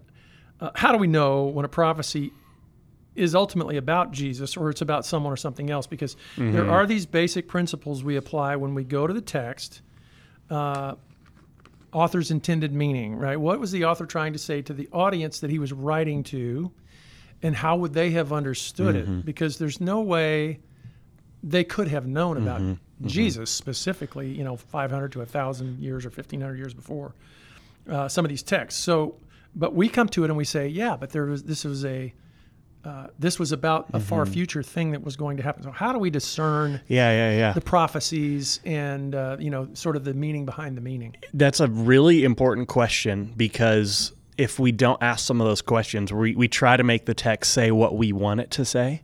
uh, 0.59 0.71
how 0.75 0.91
do 0.91 0.97
we 0.97 1.07
know 1.07 1.45
when 1.45 1.65
a 1.65 1.69
prophecy 1.69 2.31
is 3.15 3.33
ultimately 3.35 3.77
about 3.77 4.11
Jesus 4.11 4.57
or 4.57 4.69
it's 4.69 4.81
about 4.81 5.05
someone 5.05 5.31
or 5.33 5.37
something 5.37 5.69
else? 5.69 5.87
Because 5.87 6.15
Mm-hmm. 6.35 6.53
there 6.53 6.69
are 6.69 6.85
these 6.85 7.05
basic 7.05 7.47
principles 7.47 8.03
we 8.03 8.15
apply 8.15 8.55
when 8.57 8.73
we 8.75 8.83
go 8.83 9.07
to 9.07 9.13
the 9.13 9.21
text. 9.21 9.81
Uh, 10.49 10.95
author's 11.93 12.31
intended 12.31 12.73
meaning, 12.73 13.15
right? 13.15 13.39
What 13.39 13.59
was 13.59 13.71
the 13.71 13.85
author 13.85 14.05
trying 14.05 14.33
to 14.33 14.39
say 14.39 14.61
to 14.63 14.73
the 14.73 14.87
audience 14.91 15.39
that 15.39 15.49
he 15.49 15.59
was 15.59 15.71
writing 15.73 16.23
to, 16.25 16.71
and 17.41 17.55
how 17.55 17.77
would 17.77 17.93
they 17.93 18.11
have 18.11 18.33
understood 18.33 18.95
Mm-hmm. 18.95 19.19
it? 19.19 19.25
Because 19.25 19.57
there's 19.57 19.79
no 19.81 20.01
way 20.01 20.59
they 21.43 21.63
could 21.63 21.87
have 21.87 22.05
known 22.07 22.37
about 22.37 22.61
Mm-hmm. 22.61 22.73
Jesus 23.05 23.49
specifically, 23.49 24.29
you 24.29 24.43
know, 24.43 24.55
500 24.55 25.11
to 25.13 25.19
1,000 25.19 25.79
years 25.79 26.05
or 26.05 26.09
1,500 26.09 26.55
years 26.55 26.73
before 26.73 27.13
uh, 27.89 28.07
some 28.07 28.25
of 28.25 28.29
these 28.29 28.43
texts. 28.43 28.81
So, 28.81 29.15
but 29.55 29.73
we 29.73 29.87
come 29.89 30.09
to 30.09 30.23
it 30.23 30.29
and 30.29 30.37
we 30.37 30.45
say, 30.45 30.67
yeah, 30.67 30.97
but 30.97 31.11
there 31.11 31.25
was 31.25 31.43
this 31.43 31.63
was 31.63 31.85
a 31.85 32.13
uh, 32.85 33.07
this 33.19 33.37
was 33.37 33.51
about 33.51 33.87
a 33.93 33.99
far 33.99 34.25
future 34.25 34.63
thing 34.63 34.91
that 34.91 35.03
was 35.03 35.17
going 35.17 35.35
to 35.35 35.43
happen. 35.43 35.63
So, 35.63 35.71
how 35.71 35.91
do 35.91 35.99
we 35.99 36.09
discern 36.09 36.79
Yeah, 36.87 37.11
yeah, 37.11 37.37
yeah. 37.37 37.53
the 37.53 37.61
prophecies 37.61 38.61
and 38.63 39.13
uh, 39.13 39.35
you 39.39 39.49
know, 39.49 39.67
sort 39.73 39.95
of 39.95 40.05
the 40.05 40.13
meaning 40.13 40.45
behind 40.45 40.77
the 40.77 40.81
meaning? 40.81 41.15
That's 41.33 41.59
a 41.59 41.67
really 41.67 42.23
important 42.23 42.69
question 42.69 43.33
because 43.35 44.13
if 44.37 44.57
we 44.57 44.71
don't 44.71 45.01
ask 45.03 45.25
some 45.25 45.41
of 45.41 45.47
those 45.47 45.61
questions, 45.61 46.13
we, 46.13 46.35
we 46.35 46.47
try 46.47 46.77
to 46.77 46.83
make 46.83 47.05
the 47.05 47.13
text 47.13 47.51
say 47.51 47.71
what 47.71 47.97
we 47.97 48.13
want 48.13 48.39
it 48.39 48.51
to 48.51 48.63
say. 48.63 49.01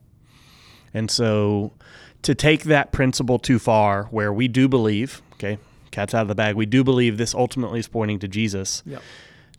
And 0.94 1.10
so 1.10 1.74
to 2.22 2.36
take 2.36 2.64
that 2.64 2.92
principle 2.92 3.40
too 3.40 3.60
far, 3.60 4.06
where 4.06 4.32
we 4.32 4.48
do 4.48 4.68
believe, 4.68 5.22
okay, 5.34 5.58
cat's 5.92 6.14
out 6.14 6.24
of 6.24 6.28
the 6.28 6.36
bag, 6.36 6.56
we 6.56 6.66
do 6.66 6.84
believe 6.84 7.18
this 7.18 7.34
ultimately 7.36 7.80
is 7.80 7.88
pointing 7.88 8.20
to 8.20 8.28
Jesus, 8.28 8.84
Yep. 8.86 9.02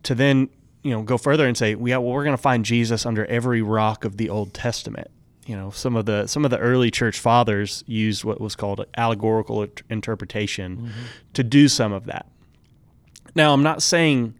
to 0.03 0.15
then 0.15 0.49
you 0.83 0.91
know 0.91 1.01
go 1.01 1.17
further 1.17 1.47
and 1.47 1.57
say, 1.57 1.71
yeah, 1.71 1.97
well, 1.97 2.13
we're 2.13 2.23
going 2.23 2.35
to 2.35 2.41
find 2.41 2.65
Jesus 2.65 3.05
under 3.05 3.25
every 3.25 3.61
rock 3.61 4.05
of 4.05 4.17
the 4.17 4.29
Old 4.29 4.53
Testament. 4.53 5.09
You 5.45 5.55
know, 5.55 5.69
some 5.69 5.95
of 5.95 6.05
the 6.05 6.27
some 6.27 6.43
of 6.43 6.51
the 6.51 6.57
early 6.57 6.89
church 6.89 7.19
fathers 7.19 7.83
used 7.85 8.23
what 8.23 8.41
was 8.41 8.55
called 8.55 8.83
allegorical 8.97 9.63
int- 9.63 9.83
interpretation 9.89 10.77
mm-hmm. 10.77 10.89
to 11.33 11.43
do 11.43 11.67
some 11.67 11.93
of 11.93 12.05
that. 12.05 12.25
Now, 13.35 13.53
I'm 13.53 13.63
not 13.63 13.83
saying 13.83 14.33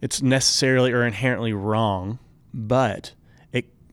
it's 0.00 0.22
necessarily 0.22 0.92
or 0.92 1.04
inherently 1.04 1.52
wrong, 1.52 2.18
but 2.54 3.12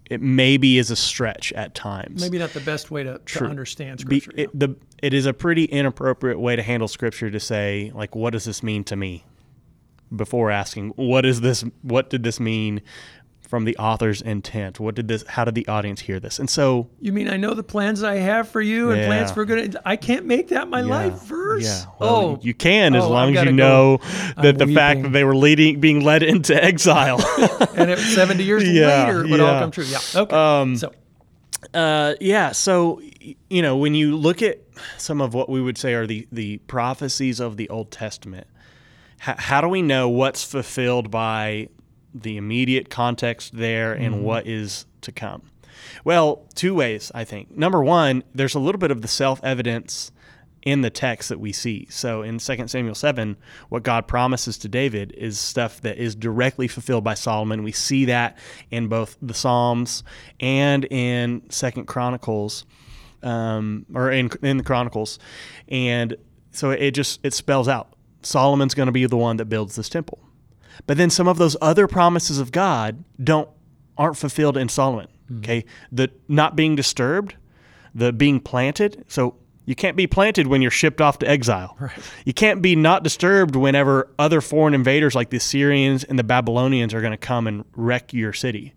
it 0.10 0.22
maybe 0.22 0.78
is 0.78 0.92
a 0.92 0.96
stretch 0.96 1.52
at 1.54 1.74
times. 1.74 2.22
Maybe 2.22 2.38
not 2.38 2.52
the 2.52 2.60
best 2.60 2.92
way 2.92 3.04
to, 3.04 3.20
to 3.20 3.46
understand 3.46 4.08
Be- 4.08 4.20
scripture. 4.20 4.42
yeah. 4.42 4.44
it, 4.46 4.60
the, 4.60 4.76
it 5.02 5.14
is 5.14 5.26
a 5.26 5.34
pretty 5.34 5.66
inappropriate 5.66 6.40
way 6.40 6.56
to 6.56 6.64
handle 6.64 6.88
scripture 6.88 7.32
to 7.32 7.40
say 7.40 7.92
like 7.96 8.16
what 8.16 8.32
does 8.32 8.46
this 8.46 8.62
mean 8.64 8.84
to 8.86 8.96
me 8.96 9.26
before 10.16 10.52
asking 10.52 10.90
what 10.92 11.26
is 11.26 11.42
this 11.42 11.64
what 11.82 12.10
did 12.10 12.24
this 12.24 12.40
mean 12.40 12.82
from 13.48 13.66
the 13.66 13.78
author's 13.78 14.22
intent 14.22 14.80
what 14.80 14.96
did 14.96 15.08
this 15.08 15.24
how 15.28 15.46
did 15.46 15.56
the 15.56 15.68
audience 15.68 16.02
hear 16.02 16.20
this 16.20 16.40
and 16.40 16.50
so 16.50 16.90
You 17.00 17.14
mean 17.14 17.30
I 17.30 17.38
know 17.38 17.54
the 17.54 17.64
plans 17.64 18.04
I 18.04 18.16
have 18.16 18.48
for 18.50 18.62
you 18.62 18.92
and 18.92 19.06
plans 19.06 19.30
Yeah. 19.30 19.34
for 19.36 19.46
good? 19.46 19.78
I 19.86 19.96
can't 19.96 20.26
make 20.26 20.50
that 20.50 20.68
my 20.68 20.82
life 20.82 21.14
verse. 21.24 21.64
yeah 21.64 21.86
well, 22.00 22.16
oh, 22.16 22.40
you 22.42 22.54
can 22.54 22.96
as 22.96 23.04
Oh, 23.04 23.10
long 23.10 23.36
as 23.38 23.44
you 23.44 23.52
go. 23.52 23.56
know 23.56 23.98
that 24.42 24.62
I'm 24.62 24.68
the 24.68 24.74
fact 24.74 25.04
that 25.04 25.12
they 25.12 25.24
were 25.24 25.36
leading 25.36 25.80
being 25.80 26.04
led 26.04 26.24
into 26.24 26.54
exile 26.64 27.20
and 27.76 27.90
it, 27.92 27.98
was 27.98 28.14
seventy 28.16 28.44
years 28.44 28.64
Yeah, 28.68 29.06
later, 29.06 29.26
it 29.26 29.30
would 29.32 29.40
all 29.40 29.60
come 29.60 29.72
true. 29.72 29.86
Yeah. 29.86 30.00
Okay. 30.16 30.36
Um, 30.36 30.76
so 30.78 30.92
Uh, 31.74 32.14
yeah. 32.22 32.52
So, 32.52 33.02
you 33.50 33.62
know, 33.62 33.78
when 33.78 33.96
you 33.96 34.16
look 34.16 34.42
at 34.42 34.60
some 34.98 35.22
of 35.22 35.34
what 35.34 35.50
we 35.50 35.62
would 35.62 35.78
say 35.78 35.94
are 35.94 36.06
the, 36.06 36.28
the 36.32 36.58
prophecies 36.68 37.40
of 37.40 37.58
the 37.58 37.68
Old 37.70 37.90
Testament, 37.92 38.46
h- 39.28 39.36
how 39.38 39.62
do 39.62 39.68
we 39.68 39.82
know 39.82 40.08
what's 40.10 40.44
fulfilled 40.44 41.10
by 41.10 41.70
the 42.22 42.38
immediate 42.38 42.90
context 42.90 43.56
there 43.56 43.94
and 43.94 44.24
what 44.24 44.48
is 44.48 44.86
to 45.02 45.12
come? 45.12 45.44
Well, 46.04 46.48
two 46.56 46.74
ways, 46.74 47.12
I 47.14 47.24
think. 47.26 47.52
Number 47.52 47.84
one, 47.84 48.24
there's 48.34 48.56
a 48.56 48.60
little 48.60 48.80
bit 48.80 48.92
of 48.92 49.02
the 49.02 49.08
self 49.08 49.44
evidence 49.44 50.12
in 50.66 50.82
the 50.82 50.90
text 50.90 51.30
that 51.30 51.40
we 51.40 51.52
see. 51.52 51.88
So 51.92 52.24
in 52.24 52.40
2 52.40 52.68
Samuel 52.68 52.96
7, 52.96 53.38
what 53.70 53.84
God 53.84 54.08
promises 54.08 54.58
to 54.60 54.68
David 54.68 55.14
is 55.16 55.40
stuff 55.40 55.80
that 55.82 55.98
is 55.98 56.16
directly 56.16 56.68
fulfilled 56.68 57.04
by 57.04 57.14
Solomon. 57.14 57.64
We 57.64 57.72
see 57.72 58.06
that 58.06 58.38
in 58.72 58.88
both 58.88 59.16
the 59.22 59.36
Psalms 59.36 60.04
and 60.40 60.86
in 60.86 61.42
2nd 61.42 61.86
Chronicles, 61.86 62.66
um, 63.22 63.86
or 63.94 64.12
in, 64.12 64.32
in 64.42 64.58
the 64.58 64.64
Chronicles. 64.64 65.20
And 65.68 66.18
so 66.50 66.72
it 66.72 66.92
just, 66.92 67.20
it 67.24 67.36
spells 67.36 67.68
out 67.68 67.94
Solomon's 68.24 68.74
going 68.74 68.88
to 68.88 68.92
be 68.92 69.06
the 69.06 69.18
one 69.18 69.38
that 69.38 69.46
builds 69.46 69.76
this 69.76 69.88
temple. 69.88 70.20
But 70.88 70.98
then 70.98 71.10
some 71.10 71.28
of 71.28 71.38
those 71.38 71.56
other 71.62 71.88
promises 71.88 72.40
of 72.40 72.52
God 72.52 73.04
don't 73.24 73.50
aren't 73.98 74.18
fulfilled 74.18 74.58
in 74.58 74.70
Solomon. 74.70 75.08
Hmm. 75.28 75.38
Okay, 75.40 75.66
the 75.92 76.12
not 76.28 76.56
being 76.56 76.76
disturbed, 76.76 77.36
the 77.94 78.12
being 78.14 78.40
planted. 78.40 79.06
So 79.08 79.36
you 79.66 79.76
can't 79.76 79.98
be 79.98 80.08
planted 80.08 80.48
when 80.48 80.62
you're 80.62 80.72
shipped 80.72 81.02
off 81.02 81.20
to 81.20 81.28
exile. 81.30 81.76
Right. 81.86 81.92
You 82.26 82.34
can't 82.34 82.62
be 82.62 82.76
not 82.76 83.04
disturbed 83.04 83.56
whenever 83.56 84.10
other 84.18 84.42
foreign 84.42 84.74
invaders 84.74 85.14
like 85.16 85.30
the 85.30 85.38
Assyrians 85.38 86.04
and 86.04 86.18
the 86.18 86.24
Babylonians 86.24 86.94
are 86.94 87.02
going 87.02 87.12
to 87.12 87.18
come 87.18 87.48
and 87.48 87.64
wreck 87.76 88.14
your 88.14 88.34
city. 88.34 88.74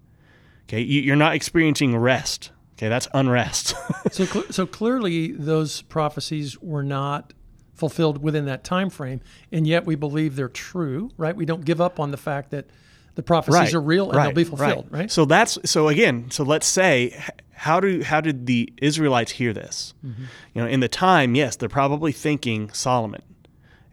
Okay, 0.65 0.81
you, 0.81 1.01
you're 1.01 1.17
not 1.17 1.35
experiencing 1.35 1.97
rest. 1.97 2.51
Okay, 2.75 2.89
that's 2.89 3.09
unrest. 3.15 3.75
so 4.13 4.25
cl- 4.25 4.45
so 4.51 4.67
clearly 4.67 5.33
those 5.33 5.83
prophecies 5.83 6.61
were 6.61 6.83
not 6.83 7.33
fulfilled 7.79 8.23
within 8.23 8.45
that 8.47 8.65
time 8.65 8.91
frame, 8.91 9.21
and 9.53 9.67
yet 9.67 9.87
we 9.87 9.95
believe 9.95 10.37
they're 10.37 10.49
true. 10.49 11.11
Right? 11.17 11.35
We 11.35 11.47
don't 11.47 11.65
give 11.65 11.81
up 11.81 11.99
on 12.01 12.11
the 12.11 12.17
fact 12.17 12.51
that 12.51 12.67
the 13.15 13.23
prophecies 13.23 13.75
are 13.75 13.81
real 13.81 14.11
and 14.11 14.21
they'll 14.21 14.33
be 14.33 14.45
fulfilled. 14.45 14.89
Right? 14.91 15.11
So 15.11 15.25
that's 15.25 15.59
so 15.65 15.89
again. 15.89 16.31
So 16.31 16.45
let's 16.45 16.67
say 16.67 17.19
how 17.53 17.81
do 17.81 18.03
how 18.03 18.21
did 18.21 18.47
the 18.47 18.73
Israelites 18.83 19.33
hear 19.33 19.53
this? 19.53 19.95
Mm-hmm. 20.05 20.23
You 20.55 20.63
know, 20.63 20.69
in 20.69 20.81
the 20.81 20.89
time, 20.89 21.35
yes, 21.35 21.57
they're 21.57 21.69
probably 21.69 22.13
thinking 22.13 22.71
Solomon, 22.73 23.23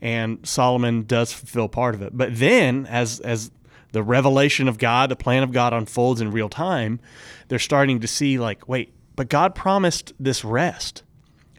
and 0.01 0.46
Solomon 0.46 1.04
does 1.04 1.34
fulfill 1.34 1.68
part 1.68 1.96
of 1.96 2.01
it. 2.01 2.15
But 2.18 2.38
then, 2.38 2.86
as 2.88 3.20
as 3.22 3.51
the 3.92 4.04
revelation 4.04 4.68
of 4.68 4.77
God, 4.77 5.10
the 5.10 5.15
plan 5.15 5.42
of 5.42 5.51
God 5.51 5.74
unfolds 5.74 6.22
in 6.22 6.32
real 6.32 6.50
time, 6.50 7.00
they're 7.48 7.60
starting 7.60 8.01
to 8.01 8.08
see 8.08 8.38
like, 8.38 8.68
wait, 8.68 8.94
but 9.15 9.30
God 9.30 9.56
promised 9.56 10.13
this 10.20 10.44
rest 10.44 11.04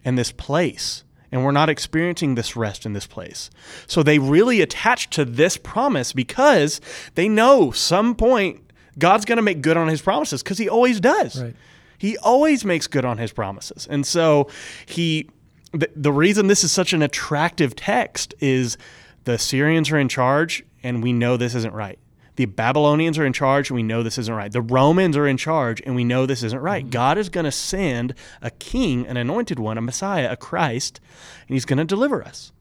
and 0.05 0.17
this 0.17 0.31
place 0.31 1.03
and 1.31 1.43
we're 1.43 1.51
not 1.51 1.69
experiencing 1.69 2.35
this 2.35 2.55
rest 2.55 2.85
in 2.85 2.93
this 2.93 3.07
place. 3.07 3.49
So 3.85 4.03
they 4.03 4.19
really 4.19 4.61
attach 4.61 5.09
to 5.11 5.25
this 5.25 5.57
promise 5.57 6.13
because 6.13 6.79
they 7.15 7.27
know 7.27 7.71
some 7.71 8.15
point 8.15 8.61
God's 8.97 9.25
going 9.25 9.37
to 9.37 9.43
make 9.43 9.61
good 9.61 9.77
on 9.77 9.87
his 9.87 10.01
promises 10.01 10.41
because 10.41 10.57
he 10.57 10.69
always 10.69 10.99
does. 10.99 11.41
Right. 11.41 11.55
He 11.97 12.17
always 12.19 12.63
makes 12.63 12.87
good 12.87 13.05
on 13.05 13.17
his 13.17 13.31
promises. 13.31 13.87
And 13.89 14.05
so 14.05 14.49
he 14.85 15.29
the, 15.73 15.89
the 15.95 16.11
reason 16.11 16.47
this 16.47 16.63
is 16.63 16.71
such 16.71 16.93
an 16.93 17.01
attractive 17.01 17.75
text 17.75 18.33
is 18.39 18.77
the 19.25 19.33
Assyrians 19.33 19.91
are 19.91 19.99
in 19.99 20.07
charge 20.07 20.63
and 20.83 21.03
we 21.03 21.13
know 21.13 21.37
this 21.37 21.55
isn't 21.55 21.73
right. 21.73 21.99
The 22.37 22.45
Babylonians 22.45 23.17
are 23.17 23.25
in 23.25 23.33
charge 23.33 23.69
and 23.69 23.75
we 23.75 23.83
know 23.83 24.03
this 24.03 24.17
isn't 24.17 24.33
right. 24.33 24.51
The 24.51 24.61
Romans 24.61 25.17
are 25.17 25.27
in 25.27 25.37
charge 25.37 25.81
and 25.85 25.95
we 25.95 26.03
know 26.03 26.25
this 26.25 26.43
isn't 26.43 26.61
right. 26.61 26.83
Mm-hmm. 26.83 26.91
God 26.91 27.17
is 27.17 27.29
going 27.29 27.45
to 27.45 27.51
send 27.51 28.13
a 28.41 28.51
king, 28.51 29.05
an 29.05 29.17
anointed 29.17 29.59
one, 29.59 29.77
a 29.77 29.81
Messiah, 29.81 30.31
a 30.31 30.37
Christ, 30.37 31.01
and 31.47 31.55
he's 31.55 31.65
going 31.65 31.79
to 31.79 31.85
deliver 31.85 32.23
us. 32.23 32.51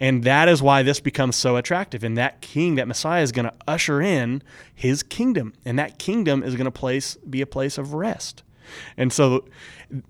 And 0.00 0.24
that 0.24 0.48
is 0.48 0.60
why 0.60 0.82
this 0.82 1.00
becomes 1.00 1.36
so 1.36 1.56
attractive. 1.56 2.02
And 2.02 2.16
that 2.18 2.40
king, 2.40 2.74
that 2.74 2.88
Messiah, 2.88 3.22
is 3.22 3.30
going 3.30 3.46
to 3.46 3.54
usher 3.68 4.00
in 4.00 4.42
his 4.74 5.02
kingdom. 5.02 5.54
And 5.64 5.78
that 5.78 5.98
kingdom 5.98 6.42
is 6.42 6.56
going 6.56 6.64
to 6.64 6.70
place 6.70 7.16
be 7.16 7.40
a 7.40 7.46
place 7.46 7.78
of 7.78 7.94
rest. 7.94 8.42
And 8.96 9.12
so 9.12 9.44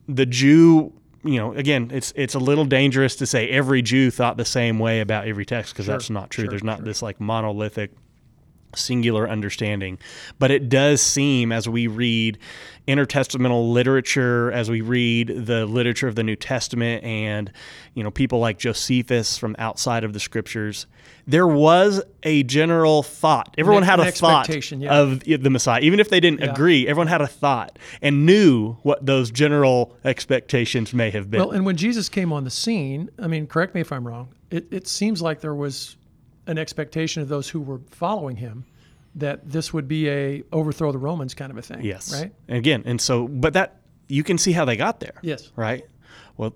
the 0.08 0.24
Jew, 0.24 0.92
you 1.24 1.36
know, 1.36 1.52
again, 1.52 1.90
it's 1.92 2.12
it's 2.16 2.34
a 2.34 2.38
little 2.38 2.64
dangerous 2.64 3.16
to 3.16 3.26
say 3.26 3.48
every 3.48 3.82
Jew 3.82 4.10
thought 4.10 4.36
the 4.36 4.44
same 4.44 4.78
way 4.78 5.00
about 5.00 5.26
every 5.26 5.44
text 5.44 5.74
because 5.74 5.86
sure, 5.86 5.94
that's 5.94 6.10
not 6.10 6.30
true. 6.30 6.44
Sure, 6.44 6.50
There's 6.50 6.64
not 6.64 6.78
sure. 6.78 6.84
this 6.84 7.02
like 7.02 7.20
monolithic 7.20 7.90
singular 8.76 9.28
understanding. 9.28 9.98
But 10.38 10.50
it 10.50 10.68
does 10.68 11.00
seem, 11.00 11.52
as 11.52 11.68
we 11.68 11.86
read 11.86 12.38
intertestamental 12.86 13.72
literature, 13.72 14.52
as 14.52 14.70
we 14.70 14.80
read 14.80 15.46
the 15.46 15.66
literature 15.66 16.06
of 16.08 16.16
the 16.16 16.22
New 16.22 16.36
Testament, 16.36 17.02
and 17.04 17.50
you 17.94 18.02
know 18.02 18.10
people 18.10 18.38
like 18.38 18.58
Josephus 18.58 19.38
from 19.38 19.56
outside 19.58 20.04
of 20.04 20.12
the 20.12 20.20
Scriptures, 20.20 20.86
there 21.26 21.46
was 21.46 22.02
a 22.22 22.42
general 22.42 23.02
thought. 23.02 23.54
Everyone 23.56 23.82
an, 23.82 23.88
had 23.88 24.00
a 24.00 24.12
thought 24.12 24.48
yeah. 24.72 24.94
of 24.94 25.20
the 25.20 25.50
Messiah, 25.50 25.80
even 25.80 26.00
if 26.00 26.10
they 26.10 26.20
didn't 26.20 26.40
yeah. 26.40 26.52
agree. 26.52 26.86
Everyone 26.86 27.06
had 27.06 27.22
a 27.22 27.26
thought 27.26 27.78
and 28.02 28.26
knew 28.26 28.74
what 28.82 29.04
those 29.04 29.30
general 29.30 29.96
expectations 30.04 30.92
may 30.92 31.10
have 31.10 31.30
been. 31.30 31.40
Well, 31.40 31.52
and 31.52 31.64
when 31.64 31.76
Jesus 31.76 32.08
came 32.08 32.32
on 32.32 32.44
the 32.44 32.50
scene, 32.50 33.10
I 33.18 33.26
mean, 33.26 33.46
correct 33.46 33.74
me 33.74 33.80
if 33.80 33.92
I'm 33.92 34.06
wrong. 34.06 34.28
It, 34.50 34.66
it 34.70 34.86
seems 34.86 35.22
like 35.22 35.40
there 35.40 35.54
was 35.54 35.96
an 36.46 36.58
expectation 36.58 37.22
of 37.22 37.28
those 37.28 37.48
who 37.48 37.60
were 37.60 37.80
following 37.90 38.36
him 38.36 38.64
that 39.14 39.48
this 39.48 39.72
would 39.72 39.86
be 39.86 40.08
a 40.08 40.42
overthrow 40.52 40.92
the 40.92 40.98
Romans 40.98 41.34
kind 41.34 41.50
of 41.50 41.58
a 41.58 41.62
thing. 41.62 41.82
Yes. 41.82 42.12
Right. 42.12 42.32
And 42.48 42.58
again, 42.58 42.82
and 42.84 43.00
so, 43.00 43.28
but 43.28 43.52
that 43.52 43.80
you 44.08 44.24
can 44.24 44.38
see 44.38 44.52
how 44.52 44.64
they 44.64 44.76
got 44.76 45.00
there. 45.00 45.14
Yes. 45.22 45.52
Right. 45.56 45.84
Well, 46.36 46.52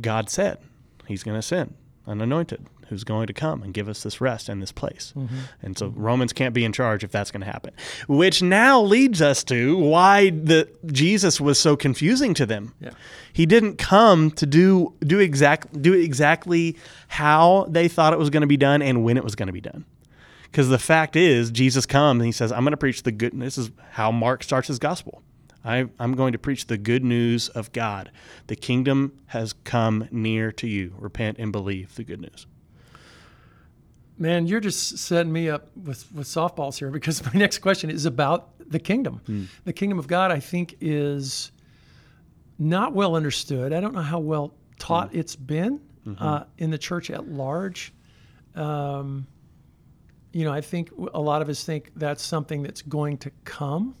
God 0.00 0.28
said 0.28 0.58
He's 1.06 1.22
going 1.22 1.36
to 1.36 1.42
send 1.42 1.74
an 2.10 2.20
anointed 2.20 2.66
who's 2.88 3.04
going 3.04 3.28
to 3.28 3.32
come 3.32 3.62
and 3.62 3.72
give 3.72 3.88
us 3.88 4.02
this 4.02 4.20
rest 4.20 4.48
and 4.48 4.60
this 4.60 4.72
place. 4.72 5.14
Mm-hmm. 5.16 5.36
And 5.62 5.78
so. 5.78 5.88
Romans 5.94 6.32
can't 6.32 6.52
be 6.52 6.64
in 6.64 6.72
charge 6.72 7.04
if 7.04 7.12
that's 7.12 7.30
going 7.30 7.40
to 7.40 7.46
happen. 7.46 7.72
Which 8.08 8.42
now 8.42 8.80
leads 8.80 9.22
us 9.22 9.44
to 9.44 9.78
why 9.78 10.30
the 10.30 10.68
Jesus 10.86 11.40
was 11.40 11.58
so 11.58 11.76
confusing 11.76 12.34
to 12.34 12.44
them. 12.46 12.74
Yeah. 12.80 12.90
He 13.32 13.46
didn't 13.46 13.76
come 13.76 14.32
to 14.32 14.44
do 14.44 14.92
do 15.00 15.20
exact 15.20 15.80
do 15.80 15.92
exactly 15.92 16.76
how 17.08 17.66
they 17.68 17.86
thought 17.86 18.12
it 18.12 18.18
was 18.18 18.28
going 18.28 18.42
to 18.42 18.48
be 18.48 18.56
done 18.56 18.82
and 18.82 19.04
when 19.04 19.16
it 19.16 19.24
was 19.24 19.36
going 19.36 19.46
to 19.46 19.52
be 19.52 19.60
done. 19.60 19.84
Because 20.50 20.68
the 20.68 20.78
fact 20.78 21.14
is, 21.14 21.52
Jesus 21.52 21.86
comes 21.86 22.18
and 22.18 22.26
he 22.26 22.32
says, 22.32 22.50
I'm 22.50 22.64
going 22.64 22.72
to 22.72 22.76
preach 22.76 23.04
the 23.04 23.12
good. 23.12 23.38
This 23.38 23.56
is 23.56 23.70
how 23.92 24.10
Mark 24.10 24.42
starts 24.42 24.66
his 24.66 24.80
gospel. 24.80 25.22
I, 25.64 25.86
am 25.98 26.14
going 26.14 26.32
to 26.32 26.38
preach 26.38 26.66
the 26.66 26.78
good 26.78 27.04
news 27.04 27.48
of 27.48 27.72
God. 27.72 28.10
The 28.46 28.56
kingdom 28.56 29.18
has 29.26 29.52
come 29.52 30.08
near 30.10 30.52
to 30.52 30.66
you. 30.66 30.94
Repent 30.98 31.38
and 31.38 31.52
believe 31.52 31.94
the 31.94 32.04
good 32.04 32.20
news. 32.20 32.46
Man, 34.18 34.46
you're 34.46 34.60
just 34.60 34.98
setting 34.98 35.32
me 35.32 35.48
up 35.48 35.74
with, 35.76 36.10
with 36.12 36.26
softballs 36.26 36.78
here 36.78 36.90
because 36.90 37.24
my 37.24 37.32
next 37.34 37.58
question 37.58 37.90
is 37.90 38.06
about 38.06 38.50
the 38.70 38.78
kingdom. 38.78 39.20
Hmm. 39.26 39.44
The 39.64 39.72
kingdom 39.72 39.98
of 39.98 40.06
God, 40.06 40.30
I 40.30 40.40
think, 40.40 40.76
is 40.80 41.52
not 42.58 42.92
well 42.92 43.16
understood. 43.16 43.72
I 43.72 43.80
don't 43.80 43.94
know 43.94 44.02
how 44.02 44.18
well 44.18 44.54
taught 44.78 45.10
hmm. 45.10 45.18
it's 45.18 45.36
been 45.36 45.80
mm-hmm. 46.06 46.22
uh, 46.22 46.44
in 46.58 46.70
the 46.70 46.78
church 46.78 47.10
at 47.10 47.28
large. 47.28 47.92
Um, 48.54 49.26
you 50.32 50.44
know, 50.44 50.52
I 50.52 50.60
think 50.60 50.90
a 51.12 51.20
lot 51.20 51.42
of 51.42 51.48
us 51.48 51.64
think 51.64 51.90
that's 51.96 52.22
something 52.22 52.62
that's 52.62 52.82
going 52.82 53.18
to 53.18 53.30
come. 53.44 53.96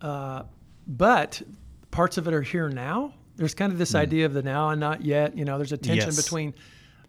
Uh, 0.00 0.42
but 0.86 1.42
parts 1.90 2.18
of 2.18 2.26
it 2.28 2.34
are 2.34 2.42
here 2.42 2.68
now. 2.68 3.14
There's 3.36 3.54
kind 3.54 3.72
of 3.72 3.78
this 3.78 3.92
mm. 3.92 4.00
idea 4.00 4.26
of 4.26 4.34
the 4.34 4.42
now 4.42 4.70
and 4.70 4.80
not 4.80 5.04
yet. 5.04 5.36
You 5.36 5.44
know, 5.44 5.58
there's 5.58 5.72
a 5.72 5.76
tension 5.76 6.08
yes. 6.08 6.22
between 6.22 6.54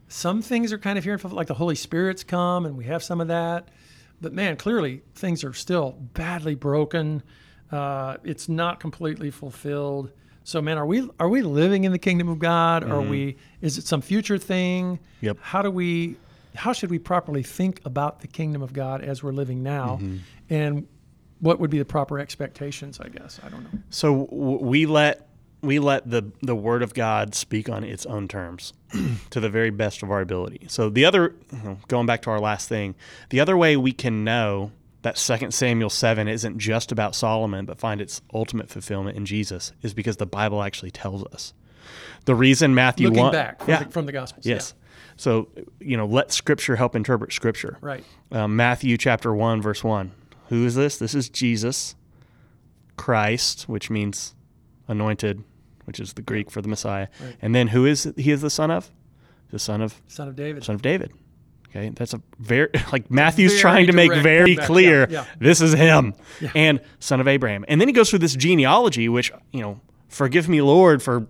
some 0.10 0.41
things 0.41 0.73
are 0.73 0.78
kind 0.78 0.97
of 0.97 1.04
here, 1.04 1.19
like 1.23 1.47
the 1.47 1.54
Holy 1.54 1.75
Spirit's 1.75 2.23
come, 2.23 2.65
and 2.65 2.75
we 2.75 2.86
have 2.86 3.04
some 3.04 3.21
of 3.21 3.28
that. 3.30 3.69
But 4.21 4.34
man, 4.34 4.58
clearly 4.58 5.02
things 5.15 5.43
are 5.43 5.54
still 5.54 5.91
badly 6.13 6.56
broken. 6.56 7.23
Uh, 7.71 8.17
it's 8.23 8.49
not 8.49 8.80
completely 8.80 9.32
fulfilled. 9.32 10.12
So, 10.43 10.62
man, 10.62 10.78
are 10.78 10.86
we 10.86 11.08
are 11.19 11.30
we 11.30 11.41
living 11.41 11.84
in 11.84 11.91
the 11.91 11.99
kingdom 11.99 12.28
of 12.28 12.39
God? 12.39 12.84
Mm-hmm. 12.84 12.91
Are 12.91 13.02
we? 13.02 13.38
Is 13.62 13.78
it 13.78 13.86
some 13.86 14.02
future 14.02 14.38
thing? 14.38 14.99
Yep. 15.21 15.38
How 15.41 15.62
do 15.62 15.69
we? 15.69 16.17
How 16.56 16.73
should 16.73 16.89
we 16.89 16.97
properly 16.97 17.43
think 17.43 17.80
about 17.86 18.21
the 18.21 18.28
kingdom 18.28 18.63
of 18.63 18.73
God 18.73 19.02
as 19.02 19.21
we're 19.21 19.32
living 19.32 19.62
now? 19.62 19.99
Mm-hmm. 20.02 20.17
And 20.49 20.88
what 21.39 21.60
would 21.60 21.69
be 21.69 21.80
the 21.80 21.86
proper 21.86 22.19
expectations? 22.19 22.99
I 22.99 23.10
guess 23.10 23.39
I 23.43 23.49
don't 23.49 23.63
know. 23.63 23.80
So 23.89 24.28
we 24.32 24.86
let 24.86 25.28
we 25.62 25.80
let 25.80 26.10
the 26.10 26.32
the 26.41 26.56
word 26.56 26.84
of 26.84 26.93
God 26.93 27.36
speak 27.36 27.69
on 27.69 27.84
its 27.84 28.06
own 28.06 28.28
terms 28.28 28.73
to 29.30 29.39
the 29.39 29.49
very 29.49 29.69
best 29.69 30.04
of 30.04 30.12
our 30.12 30.21
ability. 30.21 30.67
So 30.67 30.89
the 30.89 31.06
other 31.06 31.36
going 31.88 32.06
back 32.06 32.21
to 32.23 32.30
our 32.30 32.39
last 32.39 32.69
thing, 32.69 32.95
the 33.30 33.39
other 33.39 33.58
way 33.58 33.78
we 33.78 33.91
can 33.91 34.23
know 34.23 34.71
that 35.02 35.15
2 35.15 35.52
Samuel 35.52 35.89
7 35.89 36.28
isn't 36.28 36.58
just 36.58 36.91
about 36.91 37.15
Solomon 37.15 37.65
but 37.65 37.80
find 37.80 38.02
its 38.02 38.21
ultimate 38.34 38.69
fulfillment 38.69 39.15
in 39.17 39.25
Jesus 39.25 39.71
is 39.82 39.93
because 39.93 40.17
the 40.17 40.25
Bible 40.25 40.62
actually 40.62 40.91
tells 40.91 41.23
us. 41.25 41.54
The 42.25 42.36
reason 42.36 42.75
Matthew 42.75 43.08
Looking 43.08 43.23
1 43.23 43.32
back 43.32 43.60
from, 43.60 43.69
yeah. 43.69 43.84
the, 43.84 43.89
from 43.89 44.06
the 44.06 44.12
Gospels. 44.12 44.45
Yes. 44.45 44.73
Yeah. 44.75 44.86
So, 45.15 45.49
you 45.80 45.97
know, 45.97 46.06
let 46.06 46.32
Scripture 46.32 46.75
help 46.75 46.95
interpret 46.95 47.34
Scripture. 47.34 47.78
Right. 47.82 48.04
Um, 48.32 48.56
Matthew 48.56 48.97
chapter 48.97 49.34
1, 49.34 49.62
verse 49.62 49.84
1. 49.84 50.12
Who 50.50 50.66
is 50.66 50.76
this? 50.76 50.98
This 50.98 51.16
is 51.16 51.30
Jesus, 51.30 51.96
Christ, 52.98 53.70
which 53.70 53.90
means 53.90 54.36
anointed, 54.88 55.44
which 55.86 56.00
is 56.00 56.14
the 56.14 56.22
Greek 56.22 56.52
for 56.52 56.62
the 56.62 56.68
Messiah. 56.68 57.08
Right. 57.22 57.36
And 57.42 57.56
then 57.56 57.68
who 57.68 57.86
is 57.86 58.12
he 58.18 58.32
is 58.32 58.42
the 58.42 58.50
son 58.50 58.72
of? 58.72 58.92
The 59.52 59.60
son 59.60 59.82
of 59.82 60.02
son 60.08 60.28
of 60.28 60.36
David. 60.36 60.64
Son 60.64 60.76
of 60.76 60.82
David. 60.82 61.14
Okay, 61.70 61.90
that's 61.90 62.16
a 62.16 62.22
very 62.40 62.70
like 62.92 63.12
Matthew's 63.12 63.52
very 63.52 63.62
trying 63.62 63.88
to 63.88 63.94
make 63.94 64.12
very 64.12 64.56
clear 64.56 65.08
yeah, 65.10 65.22
yeah. 65.22 65.26
this 65.40 65.62
is 65.62 65.74
him 65.74 66.16
yeah. 66.42 66.52
and 66.56 66.82
son 67.00 67.22
of 67.22 67.28
Abraham. 67.28 67.64
And 67.68 67.80
then 67.80 67.88
he 67.88 67.94
goes 67.94 68.10
through 68.10 68.20
this 68.20 68.36
genealogy 68.36 69.08
which, 69.08 69.32
you 69.52 69.62
know, 69.62 69.80
forgive 70.08 70.50
me 70.50 70.62
Lord 70.62 71.04
for 71.04 71.28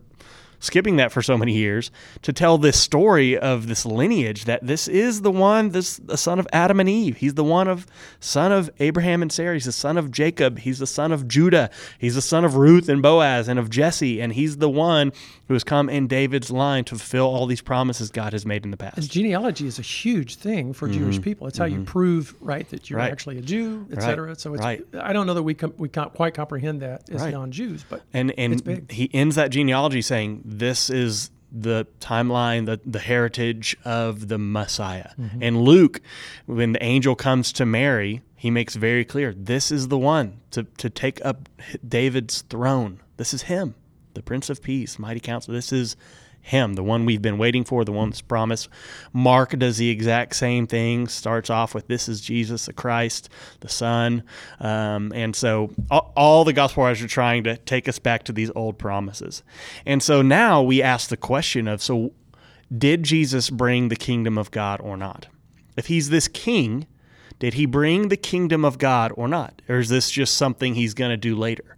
skipping 0.60 0.98
that 0.98 1.12
for 1.12 1.22
so 1.22 1.38
many 1.38 1.54
years 1.54 1.92
to 2.22 2.34
tell 2.34 2.58
this 2.58 2.80
story 2.80 3.38
of 3.38 3.68
this 3.68 3.86
lineage 3.86 4.46
that 4.46 4.66
this 4.66 4.88
is 4.88 5.22
the 5.22 5.32
one, 5.32 5.70
this 5.70 5.98
the 5.98 6.18
son 6.18 6.40
of 6.40 6.48
Adam 6.52 6.80
and 6.80 6.90
Eve. 6.90 7.18
He's 7.18 7.34
the 7.34 7.44
one 7.44 7.68
of 7.68 7.88
son 8.20 8.52
of 8.52 8.70
Abraham 8.80 9.22
and 9.22 9.32
Sarah. 9.32 9.54
He's 9.54 9.66
the 9.66 9.72
son 9.72 9.98
of 9.98 10.12
Jacob. 10.12 10.60
He's 10.60 10.80
the 10.80 10.88
son 10.88 11.12
of 11.12 11.28
Judah. 11.28 11.70
He's 11.98 12.16
the 12.16 12.22
son 12.22 12.46
of 12.46 12.56
Ruth 12.56 12.90
and 12.90 13.02
Boaz 13.02 13.48
and 13.48 13.60
of 13.60 13.70
Jesse. 13.70 14.22
And 14.22 14.34
he's 14.34 14.58
the 14.58 14.70
one 14.70 15.12
who 15.48 15.54
has 15.56 15.64
come 15.64 15.90
in 15.90 16.08
David's 16.08 16.52
line 16.52 16.84
to 16.86 16.96
fulfill 16.96 17.26
all 17.26 17.46
these 17.46 17.62
promises 17.62 18.12
God 18.12 18.34
has 18.34 18.46
made 18.46 18.64
in 18.66 18.72
the 18.72 18.78
past. 18.78 18.98
And 18.98 19.10
genealogy 19.10 19.66
is 19.66 19.80
a 19.80 19.84
huge 19.84 20.36
thing 20.36 20.74
for 20.74 20.88
mm-hmm. 20.88 21.00
Jewish 21.00 21.22
people. 21.22 21.48
It's 21.48 21.56
mm-hmm. 21.56 21.64
how 21.64 21.68
you 21.68 21.76
mm-hmm. 21.78 21.86
prove 21.86 22.36
right 22.40 22.70
that 22.70 22.90
you're 22.90 23.00
right. 23.00 23.12
actually 23.12 23.40
a 23.40 23.42
Jew, 23.42 23.88
etc. 23.92 24.28
Right. 24.28 24.40
So 24.40 24.54
it's 24.54 24.62
right. 24.62 24.84
I 25.00 25.14
don't 25.14 25.26
know 25.26 25.34
that 25.34 25.44
we 25.44 25.56
com- 25.56 25.74
we 25.78 25.90
can't 25.90 26.14
quite 26.14 26.34
comprehend 26.34 26.82
that 26.82 27.10
as 27.10 27.26
non-Jews, 27.26 27.86
but 27.90 28.04
and 28.14 28.32
and 28.38 28.92
he 28.92 29.10
ends 29.14 29.36
that 29.36 29.50
genealogy 29.50 30.02
saying 30.02 30.44
this 30.50 30.90
is 30.90 31.32
the 31.52 31.88
timeline, 32.00 32.66
the, 32.66 32.80
the 32.86 33.00
heritage 33.00 33.76
of 33.84 34.28
the 34.28 34.38
Messiah. 34.38 35.10
Mm-hmm. 35.20 35.44
And 35.44 35.62
Luke, 35.62 36.02
when 36.46 36.74
the 36.74 36.84
angel 36.84 37.16
comes 37.16 37.52
to 37.54 37.66
Mary, 37.66 38.22
he 38.36 38.52
makes 38.52 38.76
very 38.76 39.04
clear 39.04 39.34
this 39.34 39.72
is 39.72 39.88
the 39.88 39.98
one 39.98 40.40
to, 40.52 40.64
to 40.78 40.90
take 40.90 41.24
up 41.26 41.50
David's 41.88 42.42
throne. 42.44 43.00
This 43.18 43.34
is 43.34 43.44
him, 43.44 43.76
the 44.14 44.22
Prince 44.22 44.50
of 44.50 44.62
Peace, 44.62 45.00
mighty 45.00 45.20
counselor. 45.20 45.56
This 45.56 45.74
is 45.74 45.96
him, 46.50 46.74
the 46.74 46.84
one 46.84 47.06
we've 47.06 47.22
been 47.22 47.38
waiting 47.38 47.64
for, 47.64 47.86
the 47.86 47.92
one 47.92 48.10
that's 48.10 48.22
promised. 48.22 48.70
Mark 49.14 49.58
does 49.58 49.78
the 49.78 49.90
exact 49.90 50.36
same 50.36 50.68
thing, 50.68 51.08
starts 51.08 51.50
off 51.50 51.74
with 51.74 51.88
this 51.88 52.10
is 52.10 52.22
Jesus, 52.22 52.66
the 52.66 52.74
Christ, 52.74 53.30
the 53.62 53.70
Son. 53.70 54.24
Um, 54.60 55.12
and 55.16 55.36
so 55.36 55.72
all, 55.90 56.12
all, 56.16 56.44
the 56.44 56.54
gospel 56.54 56.84
writers 56.84 57.02
are 57.02 57.08
trying 57.08 57.44
to 57.46 57.58
take 57.58 57.88
us 57.88 58.00
back 58.00 58.24
to 58.24 58.32
these 58.32 58.52
old 58.56 58.78
promises. 58.78 59.44
And 59.86 60.04
so 60.04 60.22
now 60.22 60.62
we 60.62 60.82
ask 60.82 61.10
the 61.10 61.18
question 61.18 61.68
of 61.68 61.82
so 61.82 62.14
did 62.76 63.04
Jesus 63.04 63.50
bring 63.50 63.90
the 63.90 63.96
kingdom 63.96 64.38
of 64.38 64.52
God 64.52 64.80
or 64.82 64.98
not? 64.98 65.28
If 65.76 65.88
he's 65.88 66.10
this 66.10 66.28
king, 66.28 66.88
did 67.40 67.54
he 67.54 67.66
bring 67.66 68.10
the 68.10 68.18
kingdom 68.18 68.66
of 68.66 68.78
God 68.78 69.12
or 69.16 69.28
not? 69.28 69.62
Or 69.70 69.80
is 69.80 69.90
this 69.90 70.12
just 70.12 70.36
something 70.36 70.76
he's 70.76 70.94
going 70.94 71.12
to 71.12 71.18
do 71.18 71.36
later? 71.36 71.78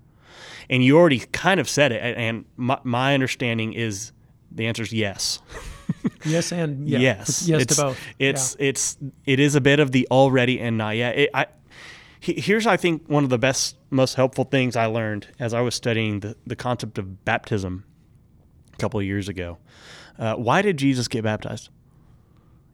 And 0.69 0.83
you 0.83 0.97
already 0.97 1.19
kind 1.19 1.59
of 1.59 1.69
said 1.69 1.91
it. 1.91 2.01
And 2.01 2.45
my, 2.57 2.79
my 2.83 3.13
understanding 3.13 3.73
is 3.73 4.11
the 4.51 4.67
answer 4.67 4.83
is 4.83 4.93
yes. 4.93 5.39
yes, 6.25 6.51
and 6.51 6.87
yeah. 6.87 6.99
yes, 6.99 7.47
yes 7.47 7.61
it's, 7.63 7.75
to 7.75 7.81
both. 7.81 7.99
It's 8.19 8.55
yeah. 8.59 8.67
it's 8.67 8.97
it 9.25 9.39
is 9.39 9.55
a 9.55 9.61
bit 9.61 9.79
of 9.79 9.91
the 9.91 10.07
already 10.11 10.59
and 10.59 10.77
not 10.77 10.95
yet. 10.95 11.17
It, 11.17 11.29
I, 11.33 11.47
here's 12.21 12.67
I 12.67 12.77
think 12.77 13.07
one 13.07 13.23
of 13.23 13.29
the 13.29 13.37
best, 13.39 13.77
most 13.89 14.15
helpful 14.15 14.45
things 14.45 14.75
I 14.75 14.85
learned 14.85 15.27
as 15.39 15.53
I 15.53 15.61
was 15.61 15.75
studying 15.75 16.19
the, 16.19 16.37
the 16.45 16.55
concept 16.55 16.97
of 16.97 17.25
baptism 17.25 17.83
a 18.73 18.77
couple 18.77 18.99
of 18.99 19.05
years 19.05 19.27
ago. 19.27 19.57
Uh, 20.17 20.35
why 20.35 20.61
did 20.61 20.77
Jesus 20.77 21.07
get 21.07 21.23
baptized? 21.23 21.69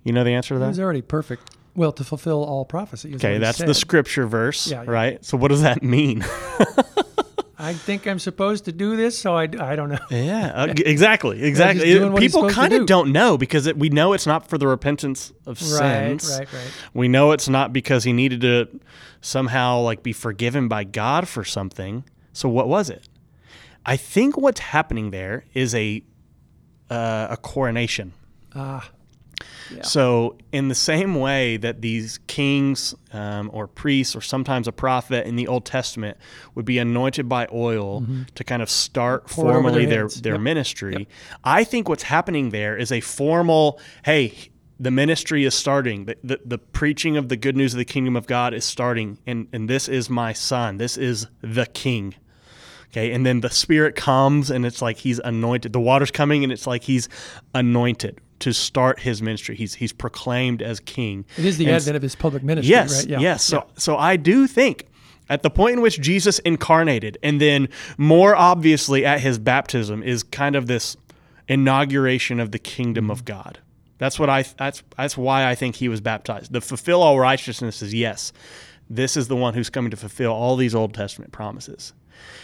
You 0.03 0.13
know 0.13 0.23
the 0.23 0.31
answer 0.31 0.55
to 0.55 0.59
that? 0.59 0.65
He 0.65 0.69
was 0.69 0.79
already 0.79 1.01
perfect. 1.01 1.55
Well, 1.75 1.91
to 1.93 2.03
fulfill 2.03 2.43
all 2.43 2.65
prophecy. 2.65 3.15
Okay, 3.15 3.37
that's 3.37 3.59
said. 3.59 3.67
the 3.67 3.73
scripture 3.73 4.25
verse, 4.25 4.69
yeah, 4.69 4.83
yeah. 4.83 4.89
right? 4.89 5.25
So 5.25 5.37
what 5.37 5.49
does 5.49 5.61
that 5.61 5.83
mean? 5.83 6.25
I 7.59 7.73
think 7.73 8.05
I'm 8.05 8.19
supposed 8.19 8.65
to 8.65 8.71
do 8.71 8.95
this, 8.95 9.17
so 9.17 9.35
I, 9.35 9.43
I 9.59 9.75
don't 9.75 9.89
know. 9.89 9.97
Yeah, 10.11 10.51
uh, 10.53 10.67
exactly, 10.77 11.41
exactly. 11.43 11.91
It, 11.91 12.15
people 12.17 12.49
kind 12.49 12.71
of 12.73 12.85
do. 12.85 12.93
not 12.93 13.07
know 13.07 13.37
because 13.37 13.65
it, 13.65 13.77
we 13.77 13.89
know 13.89 14.13
it's 14.13 14.27
not 14.27 14.47
for 14.47 14.59
the 14.59 14.67
repentance 14.67 15.33
of 15.47 15.59
right, 15.73 16.21
sins. 16.21 16.37
Right, 16.37 16.53
right, 16.53 16.71
We 16.93 17.07
know 17.07 17.31
it's 17.31 17.49
not 17.49 17.73
because 17.73 18.03
he 18.03 18.13
needed 18.13 18.41
to 18.41 18.79
somehow 19.21 19.79
like 19.79 20.03
be 20.03 20.13
forgiven 20.13 20.67
by 20.67 20.83
God 20.83 21.27
for 21.27 21.43
something. 21.43 22.03
So 22.31 22.47
what 22.47 22.67
was 22.67 22.91
it? 22.91 23.09
I 23.85 23.97
think 23.97 24.37
what's 24.37 24.59
happening 24.59 25.09
there 25.09 25.45
is 25.53 25.73
a 25.73 26.03
uh, 26.91 27.27
a 27.31 27.37
coronation. 27.37 28.13
Ah. 28.53 28.91
So, 29.83 30.37
in 30.51 30.67
the 30.69 30.75
same 30.75 31.15
way 31.15 31.57
that 31.57 31.81
these 31.81 32.19
kings 32.27 32.95
um, 33.13 33.49
or 33.53 33.67
priests 33.67 34.15
or 34.15 34.21
sometimes 34.21 34.67
a 34.67 34.71
prophet 34.71 35.27
in 35.27 35.35
the 35.35 35.47
Old 35.47 35.65
Testament 35.65 36.17
would 36.55 36.65
be 36.65 36.77
anointed 36.77 37.27
by 37.27 37.47
oil 37.51 38.01
mm-hmm. 38.01 38.23
to 38.35 38.43
kind 38.43 38.61
of 38.61 38.69
start 38.69 39.27
Pour 39.27 39.51
formally 39.51 39.85
their, 39.85 40.07
their, 40.07 40.21
their 40.21 40.33
yep. 40.33 40.41
ministry, 40.41 40.95
yep. 40.99 41.07
I 41.43 41.63
think 41.63 41.89
what's 41.89 42.03
happening 42.03 42.49
there 42.49 42.77
is 42.77 42.91
a 42.91 43.01
formal, 43.01 43.79
hey, 44.05 44.33
the 44.79 44.91
ministry 44.91 45.43
is 45.43 45.55
starting. 45.55 46.05
The, 46.05 46.17
the, 46.23 46.39
the, 46.45 46.57
preaching 46.57 47.17
of 47.17 47.29
the 47.29 47.35
good 47.35 47.57
news 47.57 47.73
of 47.73 47.79
the 47.79 47.85
kingdom 47.85 48.15
of 48.15 48.27
God 48.27 48.53
is 48.53 48.63
starting. 48.63 49.17
And, 49.25 49.47
and 49.51 49.67
this 49.67 49.87
is 49.87 50.09
my 50.09 50.33
son. 50.33 50.77
This 50.77 50.97
is 50.97 51.27
the 51.41 51.65
king. 51.65 52.13
Okay. 52.91 53.11
And 53.11 53.25
then 53.25 53.41
the 53.41 53.49
spirit 53.49 53.95
comes 53.95 54.51
and 54.51 54.65
it's 54.65 54.81
like 54.81 54.97
he's 54.97 55.19
anointed. 55.19 55.73
The 55.73 55.79
water's 55.79 56.11
coming 56.11 56.43
and 56.43 56.53
it's 56.53 56.67
like 56.67 56.83
he's 56.83 57.09
anointed 57.55 58.21
to 58.39 58.53
start 58.53 58.99
his 58.99 59.21
ministry. 59.21 59.55
He's 59.55 59.75
he's 59.75 59.93
proclaimed 59.93 60.61
as 60.61 60.79
king. 60.79 61.25
It 61.37 61.45
is 61.45 61.57
the 61.57 61.65
and 61.65 61.75
advent 61.75 61.95
of 61.95 62.01
his 62.01 62.15
public 62.15 62.43
ministry, 62.43 62.69
yes, 62.69 63.03
right? 63.03 63.11
Yeah. 63.11 63.19
Yes. 63.19 63.43
So 63.43 63.57
yeah. 63.57 63.63
so 63.77 63.97
I 63.97 64.15
do 64.15 64.47
think 64.47 64.87
at 65.29 65.43
the 65.43 65.49
point 65.49 65.73
in 65.73 65.81
which 65.81 65.99
Jesus 65.99 66.39
incarnated, 66.39 67.17
and 67.21 67.41
then 67.41 67.69
more 67.97 68.35
obviously 68.35 69.05
at 69.05 69.19
his 69.19 69.39
baptism, 69.39 70.03
is 70.03 70.23
kind 70.23 70.55
of 70.55 70.67
this 70.67 70.95
inauguration 71.47 72.39
of 72.39 72.51
the 72.51 72.59
kingdom 72.59 73.05
mm-hmm. 73.05 73.11
of 73.11 73.25
God. 73.25 73.59
That's 73.97 74.19
what 74.19 74.29
I 74.29 74.43
that's 74.57 74.83
that's 74.95 75.17
why 75.17 75.49
I 75.49 75.55
think 75.55 75.75
he 75.75 75.89
was 75.89 76.01
baptized. 76.01 76.53
The 76.53 76.61
fulfill 76.61 77.01
all 77.01 77.19
righteousness 77.19 77.81
is 77.81 77.93
yes. 77.93 78.31
This 78.89 79.17
is 79.17 79.27
the 79.27 79.35
one 79.35 79.53
who's 79.53 79.69
coming 79.69 79.91
to 79.91 79.97
fulfill 79.97 80.31
all 80.31 80.55
these 80.55 80.73
Old 80.73 80.93
Testament 80.93 81.33
promises. 81.33 81.93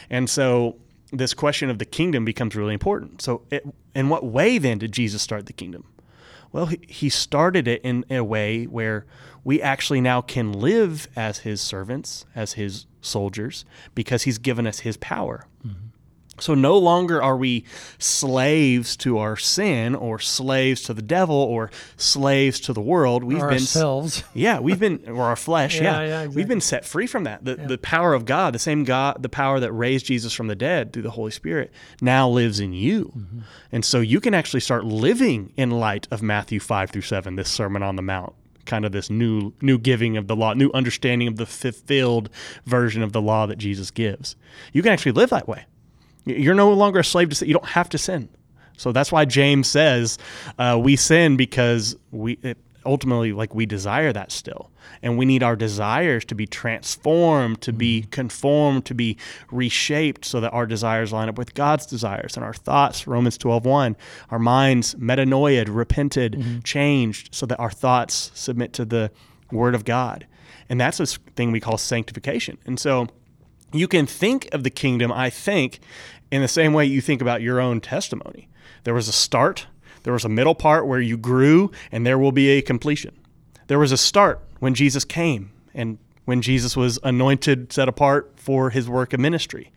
And 0.10 0.30
so 0.30 0.76
this 1.18 1.34
question 1.34 1.70
of 1.70 1.80
the 1.80 1.86
kingdom 1.86 2.26
becomes 2.26 2.56
really 2.56 2.74
important. 2.74 3.22
So, 3.22 3.44
it, 3.50 3.66
in 3.96 4.10
what 4.10 4.26
way 4.26 4.58
then 4.58 4.80
did 4.80 4.92
Jesus 4.92 5.22
start 5.22 5.46
the 5.46 5.54
kingdom? 5.54 5.86
Well, 6.52 6.68
he, 6.68 7.10
started 7.10 7.68
it 7.68 7.82
in 7.84 8.06
a 8.12 8.24
way 8.24 8.66
where 8.66 9.08
we 9.44 9.60
actually 9.60 10.02
now 10.02 10.22
can 10.22 10.54
live 10.54 11.08
as 11.16 11.40
his 11.40 11.62
servants, 11.62 12.26
as 12.36 12.54
his 12.54 12.86
soldiers, 13.02 13.66
because 13.96 14.24
he's 14.24 14.38
given 14.38 14.68
us 14.68 14.80
his 14.80 14.96
power. 14.98 15.48
Mm-hmm. 15.66 15.88
So 16.40 16.56
no 16.56 16.78
longer 16.78 17.22
are 17.22 17.38
we 17.38 17.64
slaves 18.00 18.98
to 18.98 19.20
our 19.20 19.38
sin 19.38 19.94
or 19.94 20.18
slaves 20.18 20.82
to 20.84 20.94
the 20.94 21.02
devil 21.02 21.36
or 21.36 21.70
slaves 21.96 22.60
to 22.62 22.74
the 22.74 22.82
world. 22.82 23.24
We've 23.24 23.38
or 23.38 23.50
been 23.50 23.60
ourselves. 23.60 24.24
Yeah, 24.34 24.60
we've 24.60 24.80
been 24.80 25.04
or 25.08 25.24
our 25.26 25.36
flesh. 25.36 25.76
yeah, 25.76 25.84
yeah. 25.84 25.92
yeah 25.92 26.20
exactly. 26.22 26.36
we've 26.36 26.48
been 26.48 26.62
set 26.62 26.86
free 26.86 27.06
from 27.06 27.26
that. 27.26 27.46
The 27.46 27.58
yeah. 27.58 27.68
the 27.68 27.78
power 27.78 28.14
of 28.14 28.26
God, 28.26 28.54
the 28.54 28.60
same 28.60 28.84
God, 28.84 29.22
the 29.22 29.30
power 29.30 29.60
that 29.60 29.72
raised 29.72 30.08
Jesus 30.08 30.34
from 30.34 30.48
the 30.48 30.56
dead 30.56 30.92
through 30.92 31.04
the 31.04 31.12
Holy 31.12 31.32
Spirit, 31.32 31.72
now 32.02 32.28
lives 32.28 32.60
in 32.60 32.74
you, 32.74 33.14
mm-hmm. 33.16 33.40
and 33.72 33.86
so 33.86 34.00
you 34.00 34.20
can 34.20 34.34
actually 34.34 34.60
start 34.60 34.86
living 34.86 35.54
in 35.56 35.70
light 35.70 36.08
of 36.10 36.24
Matthew 36.24 36.60
five 36.60 36.90
through 36.90 37.04
seven, 37.04 37.36
this 37.36 37.50
Sermon 37.50 37.84
on 37.84 37.96
the 37.96 38.02
Mount 38.02 38.34
kind 38.66 38.86
of 38.86 38.92
this 38.94 39.10
new 39.10 39.54
new 39.62 39.78
giving 39.78 40.18
of 40.18 40.28
the 40.28 40.36
law, 40.36 40.54
new 40.54 40.72
understanding 40.74 41.28
of 41.28 41.38
the 41.38 41.46
fulfilled 41.46 42.30
version 42.66 43.04
of 43.04 43.12
the 43.12 43.22
law 43.22 43.46
that 43.46 43.58
Jesus 43.58 43.92
gives. 43.92 44.36
You 44.72 44.82
can 44.82 44.92
actually 44.92 45.12
live 45.12 45.30
that 45.30 45.48
way. 45.48 45.66
You're 46.26 46.56
no 46.56 46.72
longer 46.74 47.00
a 47.00 47.04
slave 47.04 47.30
to 47.30 47.36
sin. 47.36 47.48
You 47.48 47.54
don't 47.56 47.66
have 47.66 47.90
to 47.90 47.98
sin. 47.98 48.30
So 48.78 48.92
that's 48.92 49.12
why 49.12 49.26
James 49.26 49.68
says 49.68 50.18
uh, 50.58 50.80
we 50.82 50.96
sin 50.96 51.38
because 51.38 51.96
we 52.12 52.34
it, 52.42 52.58
ultimately 52.86 53.32
like 53.32 53.56
we 53.56 53.66
desire 53.66 54.12
that 54.14 54.32
still, 54.32 54.72
and 55.02 55.18
we 55.18 55.26
need 55.26 55.44
our 55.44 55.56
desires 55.56 56.26
to 56.26 56.36
be 56.36 56.46
transformed, 56.46 57.62
to 57.62 57.74
be 57.74 58.02
mm-hmm. 58.02 58.10
conformed, 58.10 58.86
to 58.86 58.94
be 58.94 59.18
reshaped, 59.52 60.26
so 60.26 60.40
that 60.40 60.52
our 60.52 60.66
desires 60.66 61.14
line 61.14 61.30
up 61.30 61.38
with 61.38 61.54
God's 61.54 61.86
desires 61.86 62.36
and 62.36 62.44
our 62.44 62.54
thoughts. 62.54 63.08
Romans 63.08 63.38
12:1, 63.38 63.96
our 64.32 64.40
minds 64.40 64.96
metanoia, 64.96 65.66
repented, 65.70 66.34
mm-hmm. 66.34 66.60
changed, 66.60 67.34
so 67.34 67.46
that 67.46 67.60
our 67.60 67.72
thoughts 67.72 68.32
submit 68.34 68.74
to 68.74 68.86
the 68.86 69.12
Word 69.52 69.76
of 69.76 69.86
God, 69.86 70.26
and 70.70 70.80
that's 70.80 71.00
a 71.00 71.06
thing 71.06 71.52
we 71.52 71.60
call 71.60 71.78
sanctification. 71.78 72.58
And 72.66 72.80
so 72.80 73.08
you 73.74 73.88
can 73.88 74.06
think 74.06 74.48
of 74.54 74.64
the 74.64 74.70
kingdom, 74.70 75.12
I 75.12 75.30
think, 75.30 75.80
in 76.32 76.42
the 76.42 76.48
same 76.48 76.74
way 76.74 76.86
you 76.86 77.02
think 77.02 77.22
about 77.22 77.42
your 77.42 77.60
own 77.60 77.82
testimony. 77.82 78.48
There 78.84 78.94
was 78.94 79.08
a 79.08 79.14
start, 79.14 79.68
there 80.04 80.14
was 80.14 80.26
a 80.26 80.30
middle 80.30 80.56
part 80.56 80.88
where 80.88 81.00
you 81.00 81.18
grew, 81.18 81.72
and 81.92 82.06
there 82.06 82.20
will 82.20 82.32
be 82.32 82.50
a 82.50 82.62
completion. 82.62 83.16
There 83.68 83.80
was 83.80 83.92
a 83.92 83.98
start 83.98 84.42
when 84.60 84.74
Jesus 84.74 85.06
came 85.06 85.52
and 85.74 85.98
when 86.26 86.42
Jesus 86.42 86.78
was 86.78 87.00
anointed, 87.04 87.74
set 87.74 87.90
apart 87.90 88.32
for 88.36 88.70
his 88.70 88.88
work 88.88 89.14
of 89.14 89.20
ministry. 89.20 89.72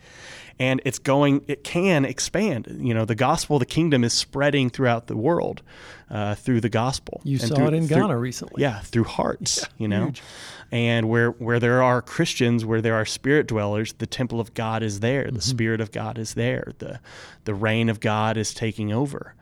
And 0.59 0.81
it's 0.85 0.99
going, 0.99 1.45
it 1.49 1.65
can 1.65 2.05
expand. 2.05 2.79
You 2.81 2.95
know, 2.95 3.05
the 3.05 3.15
gospel, 3.15 3.59
the 3.59 3.67
kingdom 3.67 4.05
is 4.05 4.15
spreading 4.15 4.71
throughout 4.71 5.07
the 5.07 5.17
world 5.17 5.63
uh, 6.11 6.35
through 6.35 6.63
the 6.63 6.71
gospel. 6.71 7.21
You 7.25 7.39
and 7.39 7.49
saw 7.49 7.57
through, 7.57 7.67
it 7.67 7.75
in 7.75 7.89
through, 7.89 7.97
Ghana 7.99 8.17
recently. 8.17 8.63
Yeah, 8.63 8.81
through 8.81 9.05
hearts, 9.05 9.59
yeah, 9.63 9.67
you 9.79 9.89
know. 9.89 10.05
Huge 10.07 10.23
and 10.73 11.09
where 11.09 11.31
where 11.31 11.61
there 11.61 11.83
are 11.83 12.03
Christians, 12.03 12.65
where 12.65 12.81
there 12.81 12.95
are 12.95 13.05
spirit 13.05 13.47
dwellers, 13.47 13.93
the 13.95 14.07
temple 14.07 14.41
of 14.41 14.53
God 14.55 14.83
is 14.83 15.01
there, 15.01 15.25
the 15.25 15.31
mm-hmm. 15.31 15.39
spirit 15.39 15.81
of 15.81 15.93
God 15.93 16.19
is 16.19 16.35
there, 16.35 16.73
the 16.79 17.01
the 17.45 17.55
reign 17.55 17.89
of 17.89 18.01
God 18.01 18.37
is 18.37 18.53
taking 18.53 18.93
over. 18.93 19.35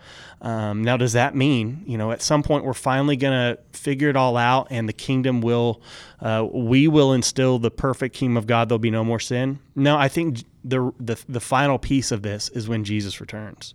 Um, 0.43 0.83
now, 0.83 0.99
does 0.99 1.15
that 1.15 1.35
mean 1.35 1.83
you 1.87 1.97
know 1.97 2.11
at 2.11 2.21
some 2.21 2.43
point 2.43 2.65
we're 2.65 2.75
finally 2.75 3.17
going 3.17 3.33
to 3.33 3.59
figure 3.73 4.11
it 4.11 4.17
all 4.17 4.37
out, 4.37 4.69
and 4.71 4.89
the 4.89 4.93
kingdom 4.93 5.41
will 5.41 5.81
uh, 6.21 6.47
we 6.53 6.89
will 6.89 7.13
instill 7.13 7.59
the 7.59 7.71
perfect 7.71 8.15
kingdom 8.15 8.37
of 8.37 8.47
God? 8.47 8.69
There'll 8.69 8.79
be 8.79 8.91
no 8.91 9.05
more 9.05 9.21
sin. 9.21 9.61
No, 9.75 9.97
I 9.97 10.09
think 10.09 10.45
the 10.65 10.93
the 10.99 11.23
the 11.29 11.41
final 11.41 11.79
piece 11.79 12.11
of 12.11 12.23
this 12.23 12.49
is 12.51 12.69
when 12.69 12.85
Jesus 12.85 13.21
returns. 13.21 13.75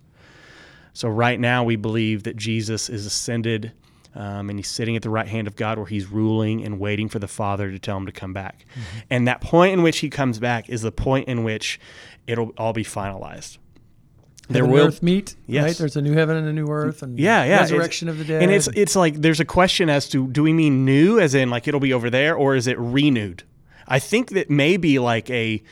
So 0.92 1.08
right 1.08 1.38
now 1.38 1.62
we 1.64 1.76
believe 1.76 2.24
that 2.24 2.36
Jesus 2.36 2.88
is 2.88 3.06
ascended 3.06 3.72
um, 4.14 4.50
and 4.50 4.58
he's 4.58 4.68
sitting 4.68 4.96
at 4.96 5.02
the 5.02 5.10
right 5.10 5.28
hand 5.28 5.46
of 5.46 5.54
God 5.54 5.78
where 5.78 5.86
he's 5.86 6.06
ruling 6.06 6.64
and 6.64 6.80
waiting 6.80 7.08
for 7.08 7.20
the 7.20 7.28
Father 7.28 7.70
to 7.70 7.78
tell 7.78 7.96
him 7.96 8.06
to 8.06 8.12
come 8.12 8.32
back. 8.32 8.64
Mm-hmm. 8.70 8.98
And 9.08 9.28
that 9.28 9.40
point 9.40 9.72
in 9.72 9.82
which 9.82 9.98
he 9.98 10.10
comes 10.10 10.38
back 10.38 10.68
is 10.68 10.82
the 10.82 10.90
point 10.90 11.28
in 11.28 11.44
which 11.44 11.78
it'll 12.26 12.52
all 12.58 12.72
be 12.72 12.84
finalized. 12.84 13.58
There 14.48 14.66
will 14.66 14.88
earth 14.88 15.00
meet, 15.00 15.36
yes. 15.46 15.64
right? 15.64 15.76
There's 15.76 15.94
a 15.94 16.02
new 16.02 16.12
heaven 16.12 16.36
and 16.36 16.48
a 16.48 16.52
new 16.52 16.66
earth, 16.66 17.04
and 17.04 17.16
yeah, 17.16 17.44
yeah, 17.44 17.60
resurrection 17.60 18.08
it's, 18.08 18.14
of 18.14 18.18
the 18.18 18.32
dead. 18.32 18.42
And 18.42 18.50
it's 18.50 18.66
it's 18.74 18.96
like 18.96 19.14
there's 19.14 19.38
a 19.38 19.44
question 19.44 19.88
as 19.88 20.08
to 20.08 20.26
do 20.26 20.42
we 20.42 20.52
mean 20.52 20.84
new, 20.84 21.20
as 21.20 21.36
in 21.36 21.50
like 21.50 21.68
it'll 21.68 21.78
be 21.78 21.92
over 21.92 22.10
there, 22.10 22.34
or 22.34 22.56
is 22.56 22.66
it 22.66 22.76
renewed? 22.76 23.44
I 23.86 24.00
think 24.00 24.30
that 24.30 24.50
maybe 24.50 24.98
like 24.98 25.30
a 25.30 25.62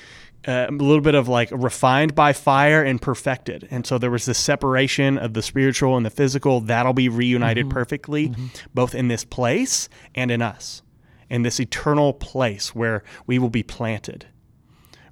uh, 0.49 0.67
a 0.67 0.73
little 0.73 1.03
bit 1.03 1.15
of 1.15 1.29
like 1.29 1.51
refined 1.53 2.15
by 2.15 2.33
fire 2.33 2.83
and 2.83 3.03
perfected. 3.03 3.69
And 3.71 3.87
so 3.87 3.99
there 3.99 4.11
was 4.11 4.25
this 4.25 4.39
separation 4.39 5.19
of 5.19 5.35
the 5.35 5.43
spiritual 5.43 5.97
and 5.97 6.07
the 6.07 6.11
physical. 6.11 6.61
That'll 6.63 6.95
be 6.95 7.11
reunited 7.11 7.67
mm-hmm. 7.67 7.75
perfectly, 7.75 8.31
mm-hmm. 8.31 8.47
both 8.73 8.95
in 8.95 9.09
this 9.09 9.25
place 9.25 9.91
and 10.15 10.31
in 10.31 10.41
us, 10.41 10.83
in 11.29 11.43
this 11.43 11.61
eternal 11.61 12.15
place 12.15 12.75
where 12.75 13.03
we 13.27 13.39
will 13.39 13.51
be 13.51 13.63
planted, 13.63 14.27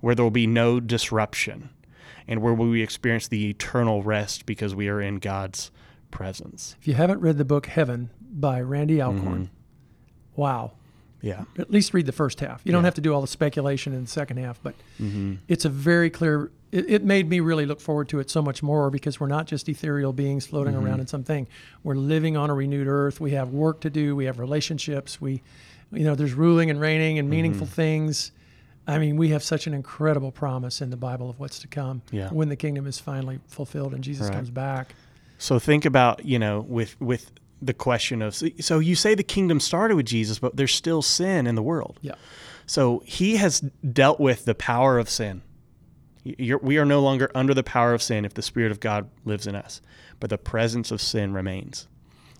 where 0.00 0.14
there 0.14 0.24
will 0.24 0.30
be 0.30 0.46
no 0.46 0.80
disruption, 0.80 1.68
and 2.26 2.40
where 2.40 2.54
we 2.54 2.82
experience 2.82 3.28
the 3.28 3.50
eternal 3.50 4.02
rest 4.02 4.46
because 4.46 4.74
we 4.74 4.88
are 4.88 5.02
in 5.02 5.16
God's 5.16 5.70
presence. 6.10 6.76
If 6.80 6.88
you 6.88 6.94
haven't 6.94 7.20
read 7.20 7.36
the 7.36 7.44
book 7.44 7.66
Heaven 7.66 8.08
by 8.22 8.62
Randy 8.62 9.02
Alcorn, 9.02 9.50
mm-hmm. 9.50 10.40
wow 10.40 10.72
Yeah. 11.26 11.44
At 11.58 11.70
least 11.70 11.92
read 11.94 12.06
the 12.06 12.12
first 12.12 12.40
half. 12.40 12.60
You 12.64 12.72
don't 12.72 12.82
Yeah. 12.82 12.86
have 12.86 12.94
to 12.94 13.00
do 13.00 13.12
all 13.14 13.20
the 13.20 13.26
speculation 13.26 13.92
in 13.92 14.02
the 14.02 14.08
second 14.10 14.36
half, 14.38 14.60
but 14.62 14.74
Mm-hmm. 15.00 15.34
it's 15.48 15.64
a 15.64 15.68
very 15.68 16.10
clear. 16.10 16.50
It, 16.72 16.90
it 16.90 17.04
made 17.04 17.28
me 17.28 17.40
really 17.40 17.66
look 17.66 17.80
forward 17.80 18.08
to 18.10 18.18
it 18.18 18.28
so 18.30 18.42
much 18.42 18.62
more 18.62 18.90
because 18.90 19.18
we're 19.20 19.26
not 19.28 19.46
just 19.46 19.68
ethereal 19.68 20.12
beings 20.12 20.46
floating 20.46 20.74
Mm-hmm. 20.74 20.86
around 20.86 21.00
in 21.00 21.06
something. 21.06 21.46
We're 21.82 21.94
living 21.96 22.36
on 22.36 22.50
a 22.50 22.54
renewed 22.54 22.86
earth. 22.88 23.20
We 23.20 23.32
have 23.32 23.50
work 23.50 23.80
to 23.80 23.90
do. 23.90 24.14
We 24.16 24.24
have 24.26 24.38
relationships. 24.38 25.20
We, 25.20 25.42
you 25.92 26.04
know, 26.04 26.14
there's 26.14 26.34
ruling 26.34 26.70
and 26.70 26.80
reigning 26.80 27.18
and 27.18 27.28
meaningful 27.30 27.66
Mm-hmm. 27.66 27.74
things. 27.74 28.32
I 28.88 28.98
mean, 28.98 29.16
we 29.16 29.30
have 29.30 29.42
such 29.42 29.66
an 29.66 29.74
incredible 29.74 30.30
promise 30.30 30.80
in 30.80 30.90
the 30.90 30.96
Bible 30.96 31.28
of 31.28 31.40
what's 31.40 31.58
to 31.60 31.66
come 31.66 32.02
Yeah. 32.12 32.28
when 32.30 32.48
the 32.48 32.56
kingdom 32.56 32.86
is 32.86 33.00
finally 33.00 33.40
fulfilled 33.48 33.94
and 33.94 34.04
Jesus 34.04 34.28
Right. 34.28 34.36
comes 34.36 34.50
back. 34.50 34.94
So 35.38 35.58
think 35.58 35.84
about, 35.84 36.24
you 36.24 36.38
know, 36.38 36.64
with 36.68 36.98
with 37.00 37.32
the 37.60 37.74
question 37.74 38.22
of 38.22 38.34
so 38.60 38.78
you 38.78 38.94
say 38.94 39.14
the 39.14 39.22
kingdom 39.22 39.60
started 39.60 39.96
with 39.96 40.06
Jesus, 40.06 40.38
but 40.38 40.56
there's 40.56 40.74
still 40.74 41.02
sin 41.02 41.46
in 41.46 41.54
the 41.54 41.62
world. 41.62 41.98
Yeah. 42.02 42.14
So 42.66 43.02
he 43.04 43.36
has 43.36 43.60
dealt 43.60 44.20
with 44.20 44.44
the 44.44 44.54
power 44.54 44.98
of 44.98 45.08
sin. 45.08 45.42
You're, 46.24 46.58
we 46.58 46.76
are 46.78 46.84
no 46.84 47.00
longer 47.00 47.30
under 47.34 47.54
the 47.54 47.62
power 47.62 47.94
of 47.94 48.02
sin 48.02 48.24
if 48.24 48.34
the 48.34 48.42
Spirit 48.42 48.72
of 48.72 48.80
God 48.80 49.08
lives 49.24 49.46
in 49.46 49.54
us, 49.54 49.80
but 50.18 50.28
the 50.28 50.38
presence 50.38 50.90
of 50.90 51.00
sin 51.00 51.32
remains. 51.32 51.86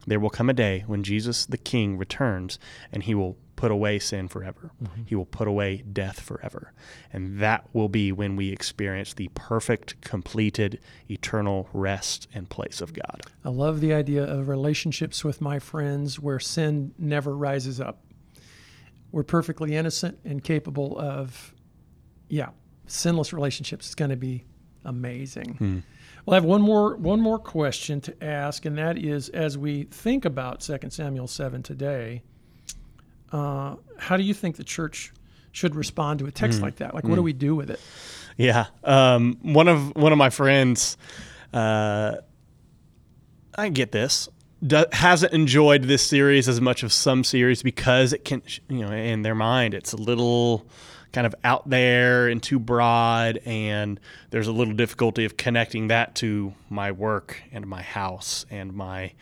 There 0.07 0.20
will 0.20 0.31
come 0.31 0.50
a 0.50 0.55
day 0.55 0.85
when 0.87 1.02
Jesus 1.02 1.46
the 1.46 1.57
King 1.57 1.96
returns 1.96 2.59
and 2.92 3.05
he 3.05 3.14
will 3.14 3.37
put 3.57 3.71
away 3.71 3.99
sin 3.99 4.29
forever. 4.29 4.71
Mm-hmm. 4.83 5.03
He 5.07 5.14
will 5.14 5.27
put 5.27 5.49
away 5.49 5.83
death 5.92 6.21
forever. 6.21 6.73
And 7.12 7.40
that 7.40 7.69
will 7.73 7.88
be 7.88 8.12
when 8.12 8.37
we 8.37 8.51
experience 8.51 9.14
the 9.14 9.31
perfect, 9.35 10.01
completed, 10.03 10.79
eternal 11.11 11.69
rest 11.73 12.29
and 12.35 12.49
place 12.49 12.81
of 12.81 12.92
God. 12.92 13.23
I 13.45 13.49
love 13.49 13.81
the 13.81 13.95
idea 13.95 14.25
of 14.25 14.49
relationships 14.49 15.25
with 15.25 15.40
my 15.40 15.59
friends 15.59 16.21
where 16.21 16.38
sin 16.38 16.92
never 16.99 17.37
rises 17.37 17.81
up. 17.81 18.03
We're 19.11 19.23
perfectly 19.23 19.75
innocent 19.75 20.19
and 20.25 20.45
capable 20.45 20.99
of, 20.99 21.55
yeah, 22.29 22.51
sinless 22.87 23.33
relationships. 23.33 23.87
It's 23.87 23.95
going 23.95 24.11
to 24.11 24.16
be 24.16 24.45
amazing. 24.85 25.55
Hmm. 25.55 25.79
Well, 26.25 26.35
I 26.35 26.37
have 26.37 26.45
one 26.45 26.61
more 26.61 26.97
one 26.97 27.21
more 27.21 27.38
question 27.38 28.01
to 28.03 28.25
ask, 28.25 28.64
and 28.64 28.77
that 28.79 28.99
is, 28.99 29.29
as 29.29 29.57
we 29.57 29.85
think 29.85 30.25
about 30.25 30.61
2 30.61 30.79
Samuel 30.90 31.29
seven 31.29 31.62
today, 31.62 32.23
uh, 33.37 33.77
how 33.99 34.16
do 34.16 34.22
you 34.22 34.35
think 34.35 34.57
the 34.57 34.64
church 34.64 35.12
should 35.53 35.75
respond 35.75 36.20
to 36.20 36.27
a 36.27 36.31
text 36.31 36.61
like 36.62 36.77
that? 36.77 36.94
Like, 36.94 37.05
what 37.05 37.16
do 37.16 37.22
we 37.22 37.33
do 37.33 37.55
with 37.55 37.70
it? 37.70 37.81
Yeah. 38.37 38.66
Um, 38.85 39.38
one 39.42 39.68
of 39.68 39.94
one 39.96 40.12
of 40.12 40.18
my 40.18 40.31
friends, 40.31 40.96
uh, 41.53 42.16
I 43.55 43.68
get 43.70 43.92
this, 43.92 44.29
do, 44.66 44.85
hasn't 44.92 45.33
enjoyed 45.33 45.85
this 45.85 46.07
series 46.07 46.49
as 46.49 46.61
much 46.61 46.85
as 46.85 46.94
some 46.94 47.25
series 47.25 47.62
because 47.62 48.12
it 48.12 48.25
can, 48.25 48.42
you 48.68 48.85
know, 48.85 48.92
in 48.92 49.22
their 49.22 49.35
mind, 49.35 49.75
it's 49.75 49.92
a 49.92 49.96
little 49.96 50.66
kind 51.12 51.27
of 51.27 51.35
out 51.44 51.68
there 51.68 52.29
and 52.29 52.42
too 52.42 52.59
broad, 52.59 53.38
and 53.46 53.99
there's 54.31 54.49
a 54.49 54.53
little 54.53 54.75
difficulty 54.75 55.25
of 55.25 55.37
connecting 55.37 55.88
that 55.88 56.14
to 56.16 56.55
my 56.68 56.92
work 56.92 57.42
and 57.53 57.66
my 57.66 57.83
house 57.83 58.44
and 58.51 58.75
my 58.75 59.12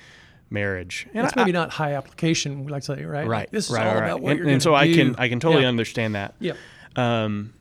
marriage. 0.50 1.06
And 1.14 1.26
It's 1.26 1.36
maybe 1.36 1.52
not 1.52 1.70
high 1.70 1.94
application, 1.94 2.66
like 2.66 2.82
say, 2.84 3.04
right? 3.04 3.20
Like, 3.26 3.28
right. 3.28 3.48
is 3.52 3.70
right, 3.70 3.86
all 3.86 3.94
right, 3.94 4.04
about 4.04 4.20
what 4.20 4.30
and, 4.32 4.38
you're 4.40 4.48
and 4.48 4.62
so 4.62 4.70
gonna 4.72 4.82
I 4.82 4.94
can. 4.94 5.16
I 5.16 5.28
can 5.28 5.40
totally 5.40 5.62
Yeah. 5.62 5.68
understand 5.68 6.14
that 6.14 6.34
Yeah. 6.38 6.52
um, 6.96 7.54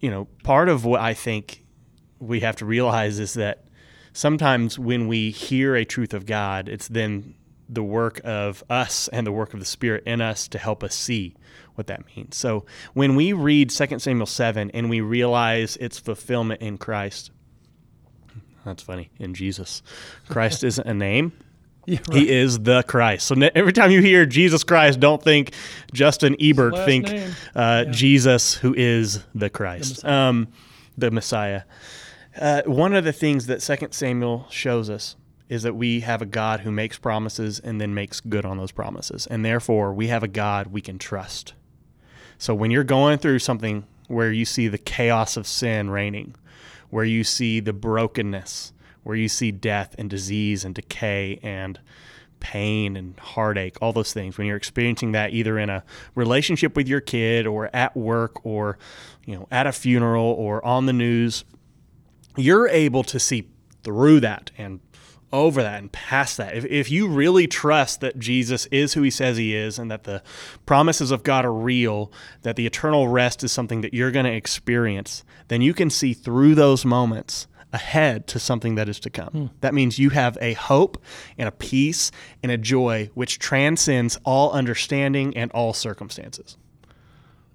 you 0.00 0.10
know, 0.10 0.26
part 0.44 0.68
of 0.68 0.84
what 0.84 1.00
I 1.00 1.14
think 1.14 1.64
we 2.18 2.40
have 2.40 2.56
to 2.56 2.64
realize 2.64 3.18
is 3.18 3.34
that 3.34 3.64
sometimes 4.12 4.78
when 4.78 5.08
we 5.08 5.30
hear 5.30 5.74
a 5.74 5.84
truth 5.84 6.14
of 6.14 6.26
God, 6.26 6.68
it's 6.68 6.88
then 6.88 7.34
the 7.68 7.82
work 7.82 8.20
of 8.24 8.64
us 8.70 9.08
and 9.08 9.26
the 9.26 9.32
work 9.32 9.52
of 9.54 9.60
the 9.60 9.66
Spirit 9.66 10.02
in 10.06 10.20
us 10.20 10.48
to 10.48 10.58
help 10.58 10.82
us 10.82 10.94
see 10.94 11.34
what 11.76 11.86
that 11.86 12.02
means. 12.16 12.36
So 12.36 12.66
when 12.94 13.14
we 13.14 13.32
read 13.32 13.70
2 13.70 13.98
Samuel 14.00 14.26
7 14.26 14.70
and 14.72 14.90
we 14.90 15.00
realize 15.00 15.76
its 15.76 15.98
fulfillment 15.98 16.60
in 16.62 16.78
Christ, 16.78 17.30
that's 18.64 18.82
funny, 18.82 19.10
in 19.18 19.34
Jesus. 19.34 19.82
Christ 20.28 20.64
isn't 20.70 20.86
a 20.86 20.94
name. 20.94 21.32
Yeah, 21.90 21.98
right. 22.08 22.18
He 22.18 22.30
is 22.30 22.60
the 22.60 22.82
Christ. 22.84 23.26
So 23.26 23.34
every 23.54 23.72
time 23.72 23.90
you 23.90 24.00
hear 24.00 24.26
Jesus 24.26 24.62
Christ, 24.64 25.00
don't 25.00 25.22
think 25.22 25.52
Justin 25.92 26.36
Ebert. 26.40 26.76
Think 26.84 27.08
uh, 27.08 27.12
Yeah. 27.54 27.84
Jesus, 27.90 28.54
who 28.54 28.74
is 28.76 29.24
the 29.34 29.50
Christ, 29.50 30.04
Messiah. 30.04 30.28
um, 30.28 30.48
the 30.96 31.10
Messiah. 31.10 31.62
Uh, 32.40 32.62
one 32.64 32.94
of 32.94 33.04
the 33.04 33.12
things 33.12 33.46
that 33.46 33.60
Second 33.60 33.92
Samuel 33.92 34.46
shows 34.50 34.88
us 34.88 35.16
is 35.48 35.64
that 35.64 35.74
we 35.74 36.00
have 36.00 36.22
a 36.22 36.26
God 36.26 36.60
who 36.60 36.70
makes 36.70 36.96
promises 36.96 37.58
and 37.58 37.80
then 37.80 37.92
makes 37.92 38.20
good 38.20 38.44
on 38.44 38.56
those 38.56 38.70
promises, 38.70 39.26
and 39.26 39.44
therefore 39.44 39.92
we 39.92 40.06
have 40.06 40.22
a 40.22 40.28
God 40.28 40.68
we 40.68 40.80
can 40.80 40.96
trust. 40.96 41.54
So 42.38 42.54
when 42.54 42.70
you're 42.70 42.84
going 42.84 43.18
through 43.18 43.40
something 43.40 43.84
where 44.06 44.30
you 44.30 44.44
see 44.44 44.68
the 44.68 44.78
chaos 44.78 45.36
of 45.36 45.46
sin 45.48 45.90
reigning, 45.90 46.36
where 46.90 47.04
you 47.04 47.24
see 47.24 47.58
the 47.60 47.72
brokenness, 47.72 48.72
where 49.02 49.16
you 49.16 49.28
see 49.28 49.50
death 49.50 49.94
and 49.98 50.10
disease 50.10 50.64
and 50.64 50.74
decay 50.74 51.38
and 51.42 51.78
pain 52.40 52.96
and 52.96 53.18
heartache, 53.18 53.76
all 53.80 53.92
those 53.92 54.12
things, 54.12 54.38
when 54.38 54.46
you're 54.46 54.56
experiencing 54.56 55.12
that 55.12 55.32
either 55.32 55.58
in 55.58 55.70
a 55.70 55.84
relationship 56.14 56.74
with 56.74 56.88
your 56.88 57.00
kid 57.00 57.46
or 57.46 57.70
at 57.74 57.96
work 57.96 58.44
or 58.44 58.78
you 59.26 59.36
know 59.36 59.46
at 59.50 59.66
a 59.66 59.72
funeral 59.72 60.24
or 60.24 60.64
on 60.64 60.86
the 60.86 60.92
news, 60.92 61.44
you're 62.36 62.68
able 62.68 63.04
to 63.04 63.20
see 63.20 63.48
through 63.82 64.20
that 64.20 64.50
and 64.58 64.80
over 65.32 65.62
that 65.62 65.80
and 65.80 65.92
past 65.92 66.36
that. 66.38 66.56
If, 66.56 66.64
if 66.64 66.90
you 66.90 67.08
really 67.08 67.46
trust 67.46 68.00
that 68.00 68.18
Jesus 68.18 68.66
is 68.66 68.94
who 68.94 69.02
he 69.02 69.10
says 69.10 69.36
he 69.36 69.54
is 69.54 69.78
and 69.78 69.90
that 69.90 70.04
the 70.04 70.22
promises 70.66 71.10
of 71.10 71.22
God 71.22 71.44
are 71.44 71.52
real, 71.52 72.12
that 72.42 72.56
the 72.56 72.66
eternal 72.66 73.08
rest 73.08 73.44
is 73.44 73.52
something 73.52 73.80
that 73.82 73.94
you're 73.94 74.10
going 74.10 74.26
to 74.26 74.32
experience, 74.32 75.24
then 75.48 75.62
you 75.62 75.72
can 75.72 75.88
see 75.88 76.14
through 76.14 76.56
those 76.56 76.84
moments 76.84 77.46
ahead 77.72 78.26
to 78.28 78.38
something 78.38 78.74
that 78.74 78.88
is 78.88 78.98
to 79.00 79.10
come. 79.10 79.50
That 79.60 79.74
means 79.74 79.98
you 79.98 80.10
have 80.10 80.36
a 80.40 80.54
hope 80.54 81.00
and 81.38 81.46
a 81.46 81.52
peace 81.52 82.10
and 82.42 82.50
a 82.50 82.58
joy 82.58 83.10
which 83.14 83.38
transcends 83.38 84.18
all 84.24 84.50
understanding 84.52 85.36
and 85.36 85.50
all 85.52 85.72
circumstances. 85.72 86.56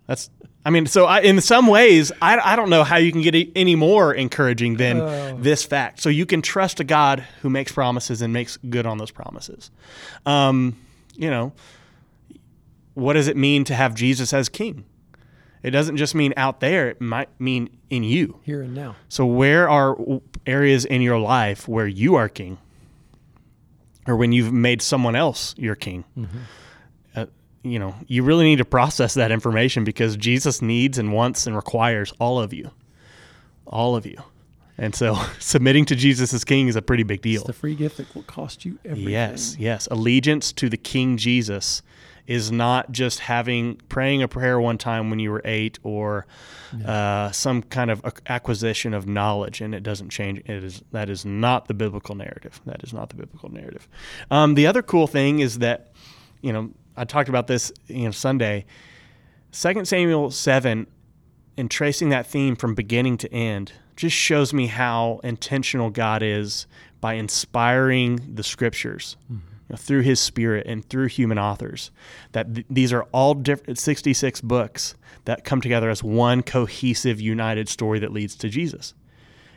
That's, 0.07 0.29
I 0.63 0.69
mean, 0.69 0.85
so 0.85 1.05
I, 1.05 1.21
in 1.21 1.41
some 1.41 1.67
ways, 1.67 2.11
I, 2.21 2.37
I 2.37 2.55
don't 2.55 2.69
know 2.69 2.83
how 2.83 2.97
you 2.97 3.11
can 3.11 3.21
get 3.21 3.35
any 3.55 3.75
more 3.75 4.13
encouraging 4.13 4.75
than 4.77 5.01
Oh. 5.01 5.37
this 5.39 5.63
fact. 5.65 5.99
So 6.01 6.09
you 6.09 6.25
can 6.25 6.41
trust 6.41 6.79
a 6.79 6.83
God 6.83 7.19
who 7.41 7.49
makes 7.49 7.71
promises 7.71 8.21
and 8.21 8.31
makes 8.31 8.57
good 8.57 8.85
on 8.85 8.97
those 8.99 9.11
promises. 9.11 9.71
Um, 10.25 10.77
you 11.15 11.29
know, 11.29 11.53
what 12.93 13.13
does 13.13 13.27
it 13.27 13.35
mean 13.35 13.63
to 13.65 13.75
have 13.75 13.95
Jesus 13.95 14.31
as 14.33 14.47
king? 14.47 14.85
It 15.65 15.71
doesn't 15.71 15.97
just 15.97 16.13
mean 16.13 16.31
out 16.37 16.59
there, 16.59 16.89
it 16.89 17.01
might 17.01 17.27
mean 17.41 17.75
in 17.89 18.03
you. 18.03 18.39
here 18.43 18.61
and 18.61 18.75
now. 18.75 18.97
So, 19.09 19.25
where 19.25 19.67
are 19.67 19.97
areas 20.45 20.85
in 20.85 21.01
your 21.01 21.17
life 21.17 21.67
where 21.67 21.87
you 21.87 22.13
are 22.13 22.29
king, 22.29 22.59
or 24.05 24.15
when 24.15 24.31
you've 24.31 24.53
made 24.53 24.83
someone 24.83 25.15
else 25.15 25.55
your 25.57 25.73
king? 25.73 26.03
Uh, 27.15 27.25
you 27.63 27.79
know, 27.79 27.95
you 28.05 28.21
really 28.21 28.45
need 28.45 28.57
to 28.57 28.65
process 28.65 29.15
that 29.15 29.31
information 29.31 29.83
because 29.83 30.15
Jesus 30.17 30.61
needs 30.61 30.99
and 30.99 31.11
wants 31.11 31.47
and 31.47 31.55
requires 31.55 32.13
all 32.19 32.39
of 32.39 32.53
you, 32.53 32.69
all 33.65 33.95
of 33.95 34.05
you. 34.05 34.17
And 34.77 34.93
so, 34.93 35.19
submitting 35.39 35.85
to 35.85 35.95
Jesus 35.95 36.31
as 36.31 36.43
king 36.43 36.67
is 36.67 36.75
a 36.75 36.81
pretty 36.83 37.01
big 37.01 37.23
deal. 37.23 37.41
It's 37.41 37.47
the 37.47 37.53
free 37.53 37.73
gift 37.73 37.97
that 37.97 38.13
will 38.13 38.21
cost 38.21 38.65
you 38.65 38.77
everything. 38.85 39.09
Yes, 39.09 39.57
yes. 39.57 39.87
Allegiance 39.89 40.53
to 40.53 40.69
the 40.69 40.77
King 40.77 41.17
Jesus 41.17 41.81
is 42.27 42.51
not 42.51 42.91
just 42.91 43.19
having 43.19 43.75
praying 43.89 44.23
a 44.23 44.27
prayer 44.27 44.59
one 44.59 44.77
time 44.77 45.09
when 45.09 45.19
you 45.19 45.31
were 45.31 45.41
eight 45.45 45.77
or 45.83 46.25
uh, 46.85 47.31
some 47.31 47.61
kind 47.61 47.91
of 47.91 48.03
acquisition 48.27 48.93
of 48.93 49.07
knowledge 49.07 49.61
and 49.61 49.75
it 49.75 49.83
doesn't 49.83 50.09
change. 50.09 50.39
It 50.39 50.63
is 50.63 50.83
that 50.91 51.09
is 51.09 51.25
not 51.25 51.67
the 51.67 51.73
biblical 51.73 52.15
narrative. 52.15 52.61
That 52.65 52.83
is 52.83 52.93
not 52.93 53.09
the 53.09 53.15
biblical 53.15 53.49
narrative. 53.49 53.87
Um, 54.31 54.55
the 54.55 54.67
other 54.67 54.81
cool 54.81 55.07
thing 55.07 55.39
is 55.39 55.59
that 55.59 55.91
you 56.41 56.51
know 56.51 56.71
I 56.97 57.05
talked 57.05 57.29
about 57.29 57.47
this 57.47 57.71
you 57.87 58.05
know 58.05 58.11
Sunday. 58.11 58.65
Second 59.51 59.87
Samuel 59.87 60.31
seven 60.31 60.87
and 61.57 61.69
tracing 61.69 62.09
that 62.09 62.27
theme 62.27 62.55
from 62.55 62.75
beginning 62.75 63.17
to 63.19 63.31
end 63.31 63.71
just 63.95 64.15
shows 64.15 64.51
me 64.51 64.67
how 64.67 65.21
intentional 65.23 65.89
God 65.89 66.21
is 66.21 66.67
by 66.99 67.13
inspiring 67.13 68.33
the 68.33 68.43
scriptures 68.43 69.15
you 69.67 69.73
know, 69.73 69.77
through 69.77 70.01
his 70.01 70.19
spirit 70.19 70.65
and 70.67 70.87
through 70.89 71.07
human 71.07 71.39
authors. 71.39 71.91
That 72.31 72.53
th- 72.53 72.67
these 72.69 72.93
are 72.93 73.03
all 73.11 73.33
different 73.33 73.79
66 73.79 74.41
books 74.41 74.95
that 75.25 75.43
come 75.43 75.61
together 75.61 75.89
as 75.89 76.03
one 76.03 76.43
cohesive, 76.43 77.19
united 77.19 77.67
story 77.69 77.99
that 77.99 78.13
leads 78.13 78.35
to 78.35 78.49
Jesus. 78.49 78.93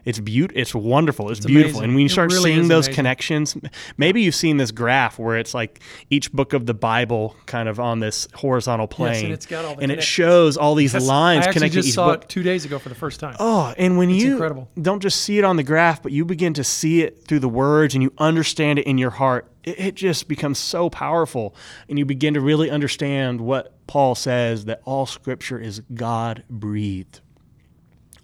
It's 0.05 0.19
beautiful. 0.21 0.61
It's 0.61 0.75
wonderful. 0.75 1.31
It's, 1.31 1.39
It's 1.41 1.47
beautiful. 1.47 1.71
amazing. 1.81 1.85
And 1.85 1.95
when 1.95 2.01
you 2.01 2.07
It 2.07 2.11
start 2.11 2.33
really 2.33 2.55
seeing 2.55 2.69
those 2.69 2.87
amazing. 2.87 2.95
connections, 2.95 3.57
maybe 3.97 4.23
you've 4.23 4.35
seen 4.35 4.57
this 4.57 4.71
graph 4.71 5.19
where 5.19 5.37
it's 5.37 5.55
like 5.55 5.81
each 6.11 6.33
book 6.33 6.53
of 6.53 6.67
the 6.67 6.75
Bible 6.75 7.37
kind 7.47 7.69
of 7.69 7.79
on 7.81 7.99
this 8.01 8.27
horizontal 8.35 8.87
plane, 8.87 9.15
Yes, 9.15 9.23
and 9.25 9.33
it's 9.33 9.47
got 9.47 9.65
all 9.65 9.75
the 9.75 9.83
and 9.83 9.93
it 9.93 10.03
shows 10.03 10.57
all 10.57 10.75
these 10.75 10.93
That's- 10.93 11.09
lines 11.09 11.47
I 11.47 11.53
connecting 11.53 11.73
just 11.77 11.89
each 11.89 11.95
saw 11.95 12.13
book. 12.13 12.25
it 12.25 12.29
two 12.29 12.43
days 12.43 12.65
ago 12.65 12.79
for 12.79 12.89
the 12.89 12.95
first 12.95 13.21
time. 13.21 13.37
Oh, 13.39 13.75
and 13.77 13.99
when 13.99 14.11
you 14.11 14.33
incredible. 14.33 14.69
don't 14.81 15.01
just 15.01 15.21
see 15.21 15.39
it 15.39 15.45
on 15.45 15.57
the 15.57 15.63
graph, 15.63 16.03
but 16.03 16.13
you 16.13 16.25
begin 16.25 16.55
to 16.55 16.65
see 16.65 17.03
it 17.03 17.25
through 17.27 17.41
the 17.41 17.49
words 17.49 17.95
and 17.95 18.03
you 18.03 18.13
understand 18.19 18.79
it 18.79 18.87
in 18.87 18.99
your 18.99 19.11
heart, 19.11 19.51
it, 19.65 19.79
it 19.81 19.95
just 19.95 20.29
becomes 20.29 20.59
so 20.59 20.89
powerful. 20.89 21.55
And 21.89 21.99
you 21.99 22.05
begin 22.05 22.35
to 22.35 22.41
really 22.41 22.71
understand 22.71 23.41
what 23.41 23.75
Paul 23.87 24.15
says 24.15 24.65
that 24.67 24.81
all 24.85 25.07
scripture 25.07 25.59
is 25.59 25.81
God 25.95 26.45
breathed. 26.49 27.21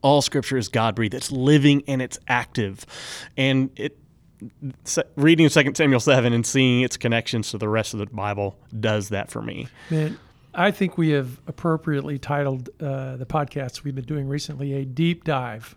All 0.05 0.21
scripture 0.21 0.59
is 0.59 0.69
God 0.69 0.95
breathed. 0.95 1.15
It's 1.15 1.33
living 1.33 1.83
and 1.89 2.03
it's 2.03 2.19
active. 2.29 2.85
And 3.39 3.71
it 3.75 3.99
reading 5.17 5.49
2 5.49 5.73
Samuel 5.75 6.01
7 6.01 6.35
and 6.35 6.45
seeing 6.45 6.83
its 6.83 6.99
connections 6.99 7.51
to 7.53 7.59
the 7.59 7.69
rest 7.69 7.95
of 7.95 8.01
the 8.01 8.07
Bible 8.07 8.59
does 8.79 9.09
that 9.09 9.31
for 9.31 9.41
me. 9.41 9.67
Man, 9.89 10.19
I 10.53 10.71
think 10.71 10.99
we 10.99 11.09
have 11.11 11.41
appropriately 11.47 12.19
titled 12.19 12.69
uh, 12.81 13.17
the 13.17 13.25
podcast 13.25 13.83
we've 13.85 13.95
been 13.95 14.05
doing 14.05 14.29
recently 14.29 14.75
a 14.75 14.85
deep 14.85 15.25
dive. 15.25 15.75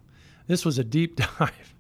This 0.48 0.66
was 0.66 0.78
a 0.78 0.84
deep 0.84 1.16
dive. 1.40 1.76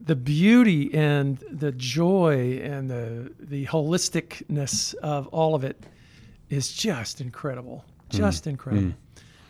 The 0.00 0.16
beauty 0.16 0.92
and 0.94 1.38
the 1.50 1.72
joy 1.72 2.60
and 2.62 2.90
the 2.90 3.30
the 3.38 3.66
holisticness 3.66 4.94
of 4.94 5.26
all 5.28 5.54
of 5.54 5.64
it 5.64 5.84
is 6.48 6.72
just 6.72 7.20
incredible. 7.20 7.84
Just 8.08 8.46
incredible. 8.46 8.92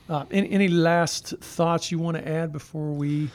Uh, 0.09 0.25
any, 0.31 0.51
any 0.51 0.69
last 0.69 1.35
thoughts 1.41 1.91
you 1.91 1.99
want 1.99 2.17
to 2.17 2.29
add 2.29 2.53
before 2.53 2.93
we? 2.93 3.31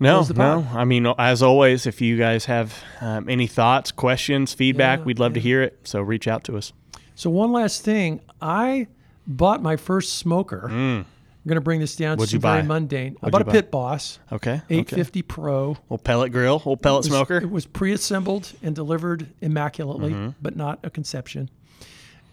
No, 0.00 0.16
Close 0.16 0.28
the 0.28 0.34
no. 0.34 0.66
I 0.74 0.84
mean, 0.84 1.06
as 1.18 1.42
always, 1.44 1.86
if 1.86 2.00
you 2.00 2.16
guys 2.18 2.46
have 2.46 2.76
um, 3.00 3.28
any 3.28 3.46
thoughts, 3.46 3.92
questions, 3.92 4.52
feedback, 4.52 4.98
Yeah, 5.00 5.04
we'd 5.04 5.18
love 5.20 5.34
to 5.34 5.40
hear 5.40 5.62
it. 5.62 5.78
So 5.84 6.00
reach 6.00 6.26
out 6.26 6.42
to 6.44 6.56
us. 6.56 6.72
So 7.14 7.30
one 7.30 7.52
last 7.52 7.84
thing, 7.84 8.20
I 8.40 8.88
bought 9.28 9.62
my 9.62 9.76
first 9.76 10.14
smoker. 10.18 10.66
I'm 10.68 11.06
going 11.46 11.54
to 11.56 11.60
bring 11.60 11.78
this 11.78 11.94
down 11.94 12.16
Mm. 12.16 12.20
What'd 12.20 12.30
to 12.30 12.36
you 12.36 12.40
very 12.40 12.62
mundane. 12.64 13.12
I 13.22 13.26
What'd 13.26 13.32
bought 13.32 13.42
a 13.42 13.44
buy? 13.44 13.52
Pit 13.52 13.70
Boss 13.70 14.18
Okay. 14.32 14.54
okay. 14.54 14.74
850 14.78 15.22
Pro. 15.22 15.68
Little 15.68 15.98
pellet 15.98 16.32
grill, 16.32 16.56
little 16.56 16.76
pellet 16.76 17.06
It 17.06 17.10
was- 17.10 17.16
smoker. 17.18 17.36
It 17.36 17.50
was 17.50 17.66
pre-assembled 17.66 18.52
and 18.62 18.74
delivered 18.74 19.28
immaculately, 19.40 20.10
Mm-hmm. 20.12 20.30
but 20.42 20.56
not 20.56 20.80
a 20.82 20.90
conception. 20.90 21.48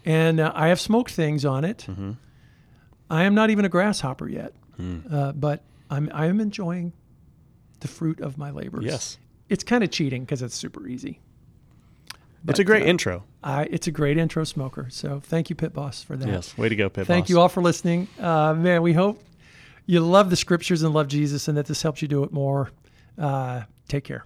And 0.04 0.40
uh, 0.40 0.50
I 0.56 0.68
have 0.68 0.80
smoked 0.80 1.12
things 1.12 1.44
on 1.44 1.64
it. 1.64 1.86
Mm-hmm. 1.88 2.12
I 3.10 3.24
am 3.24 3.34
not 3.34 3.50
even 3.50 3.64
a 3.64 3.68
grasshopper 3.68 4.28
yet, 4.28 4.54
Mm. 4.80 5.12
uh, 5.12 5.32
but 5.32 5.62
I'm 5.90 6.08
I 6.14 6.26
am 6.26 6.40
enjoying 6.40 6.92
the 7.80 7.88
fruit 7.88 8.20
of 8.20 8.38
my 8.38 8.50
labors. 8.50 8.84
Yes. 8.84 9.18
it's 9.48 9.64
kind 9.64 9.82
of 9.84 9.90
cheating 9.90 10.24
because 10.24 10.40
it's 10.42 10.54
super 10.54 10.86
easy. 10.86 11.20
it's 12.48 12.58
a 12.60 12.64
great 12.64 12.84
uh, 12.84 12.86
intro. 12.86 13.24
I, 13.42 13.64
it's 13.64 13.86
a 13.86 13.90
great 13.90 14.16
intro 14.16 14.44
smoker. 14.44 14.86
So 14.90 15.20
thank 15.20 15.50
you, 15.50 15.56
Pit 15.56 15.72
Boss, 15.74 16.02
for 16.02 16.16
that. 16.16 16.28
Yes. 16.28 16.56
Way 16.56 16.68
to 16.70 16.76
go, 16.76 16.88
Pit 16.88 17.06
Thank 17.06 17.24
Boss. 17.24 17.30
you 17.30 17.40
all 17.40 17.48
for 17.48 17.62
listening. 17.62 18.06
Uh, 18.18 18.54
man, 18.54 18.80
we 18.82 18.92
hope 18.92 19.22
you 19.86 20.00
love 20.00 20.30
the 20.30 20.36
scriptures 20.36 20.82
and 20.82 20.94
love 20.94 21.08
Jesus 21.08 21.48
and 21.48 21.56
that 21.58 21.66
this 21.66 21.82
helps 21.82 22.00
you 22.00 22.08
do 22.08 22.22
it 22.24 22.32
more. 22.32 22.70
Uh, 23.18 23.62
take 23.88 24.04
care. 24.04 24.24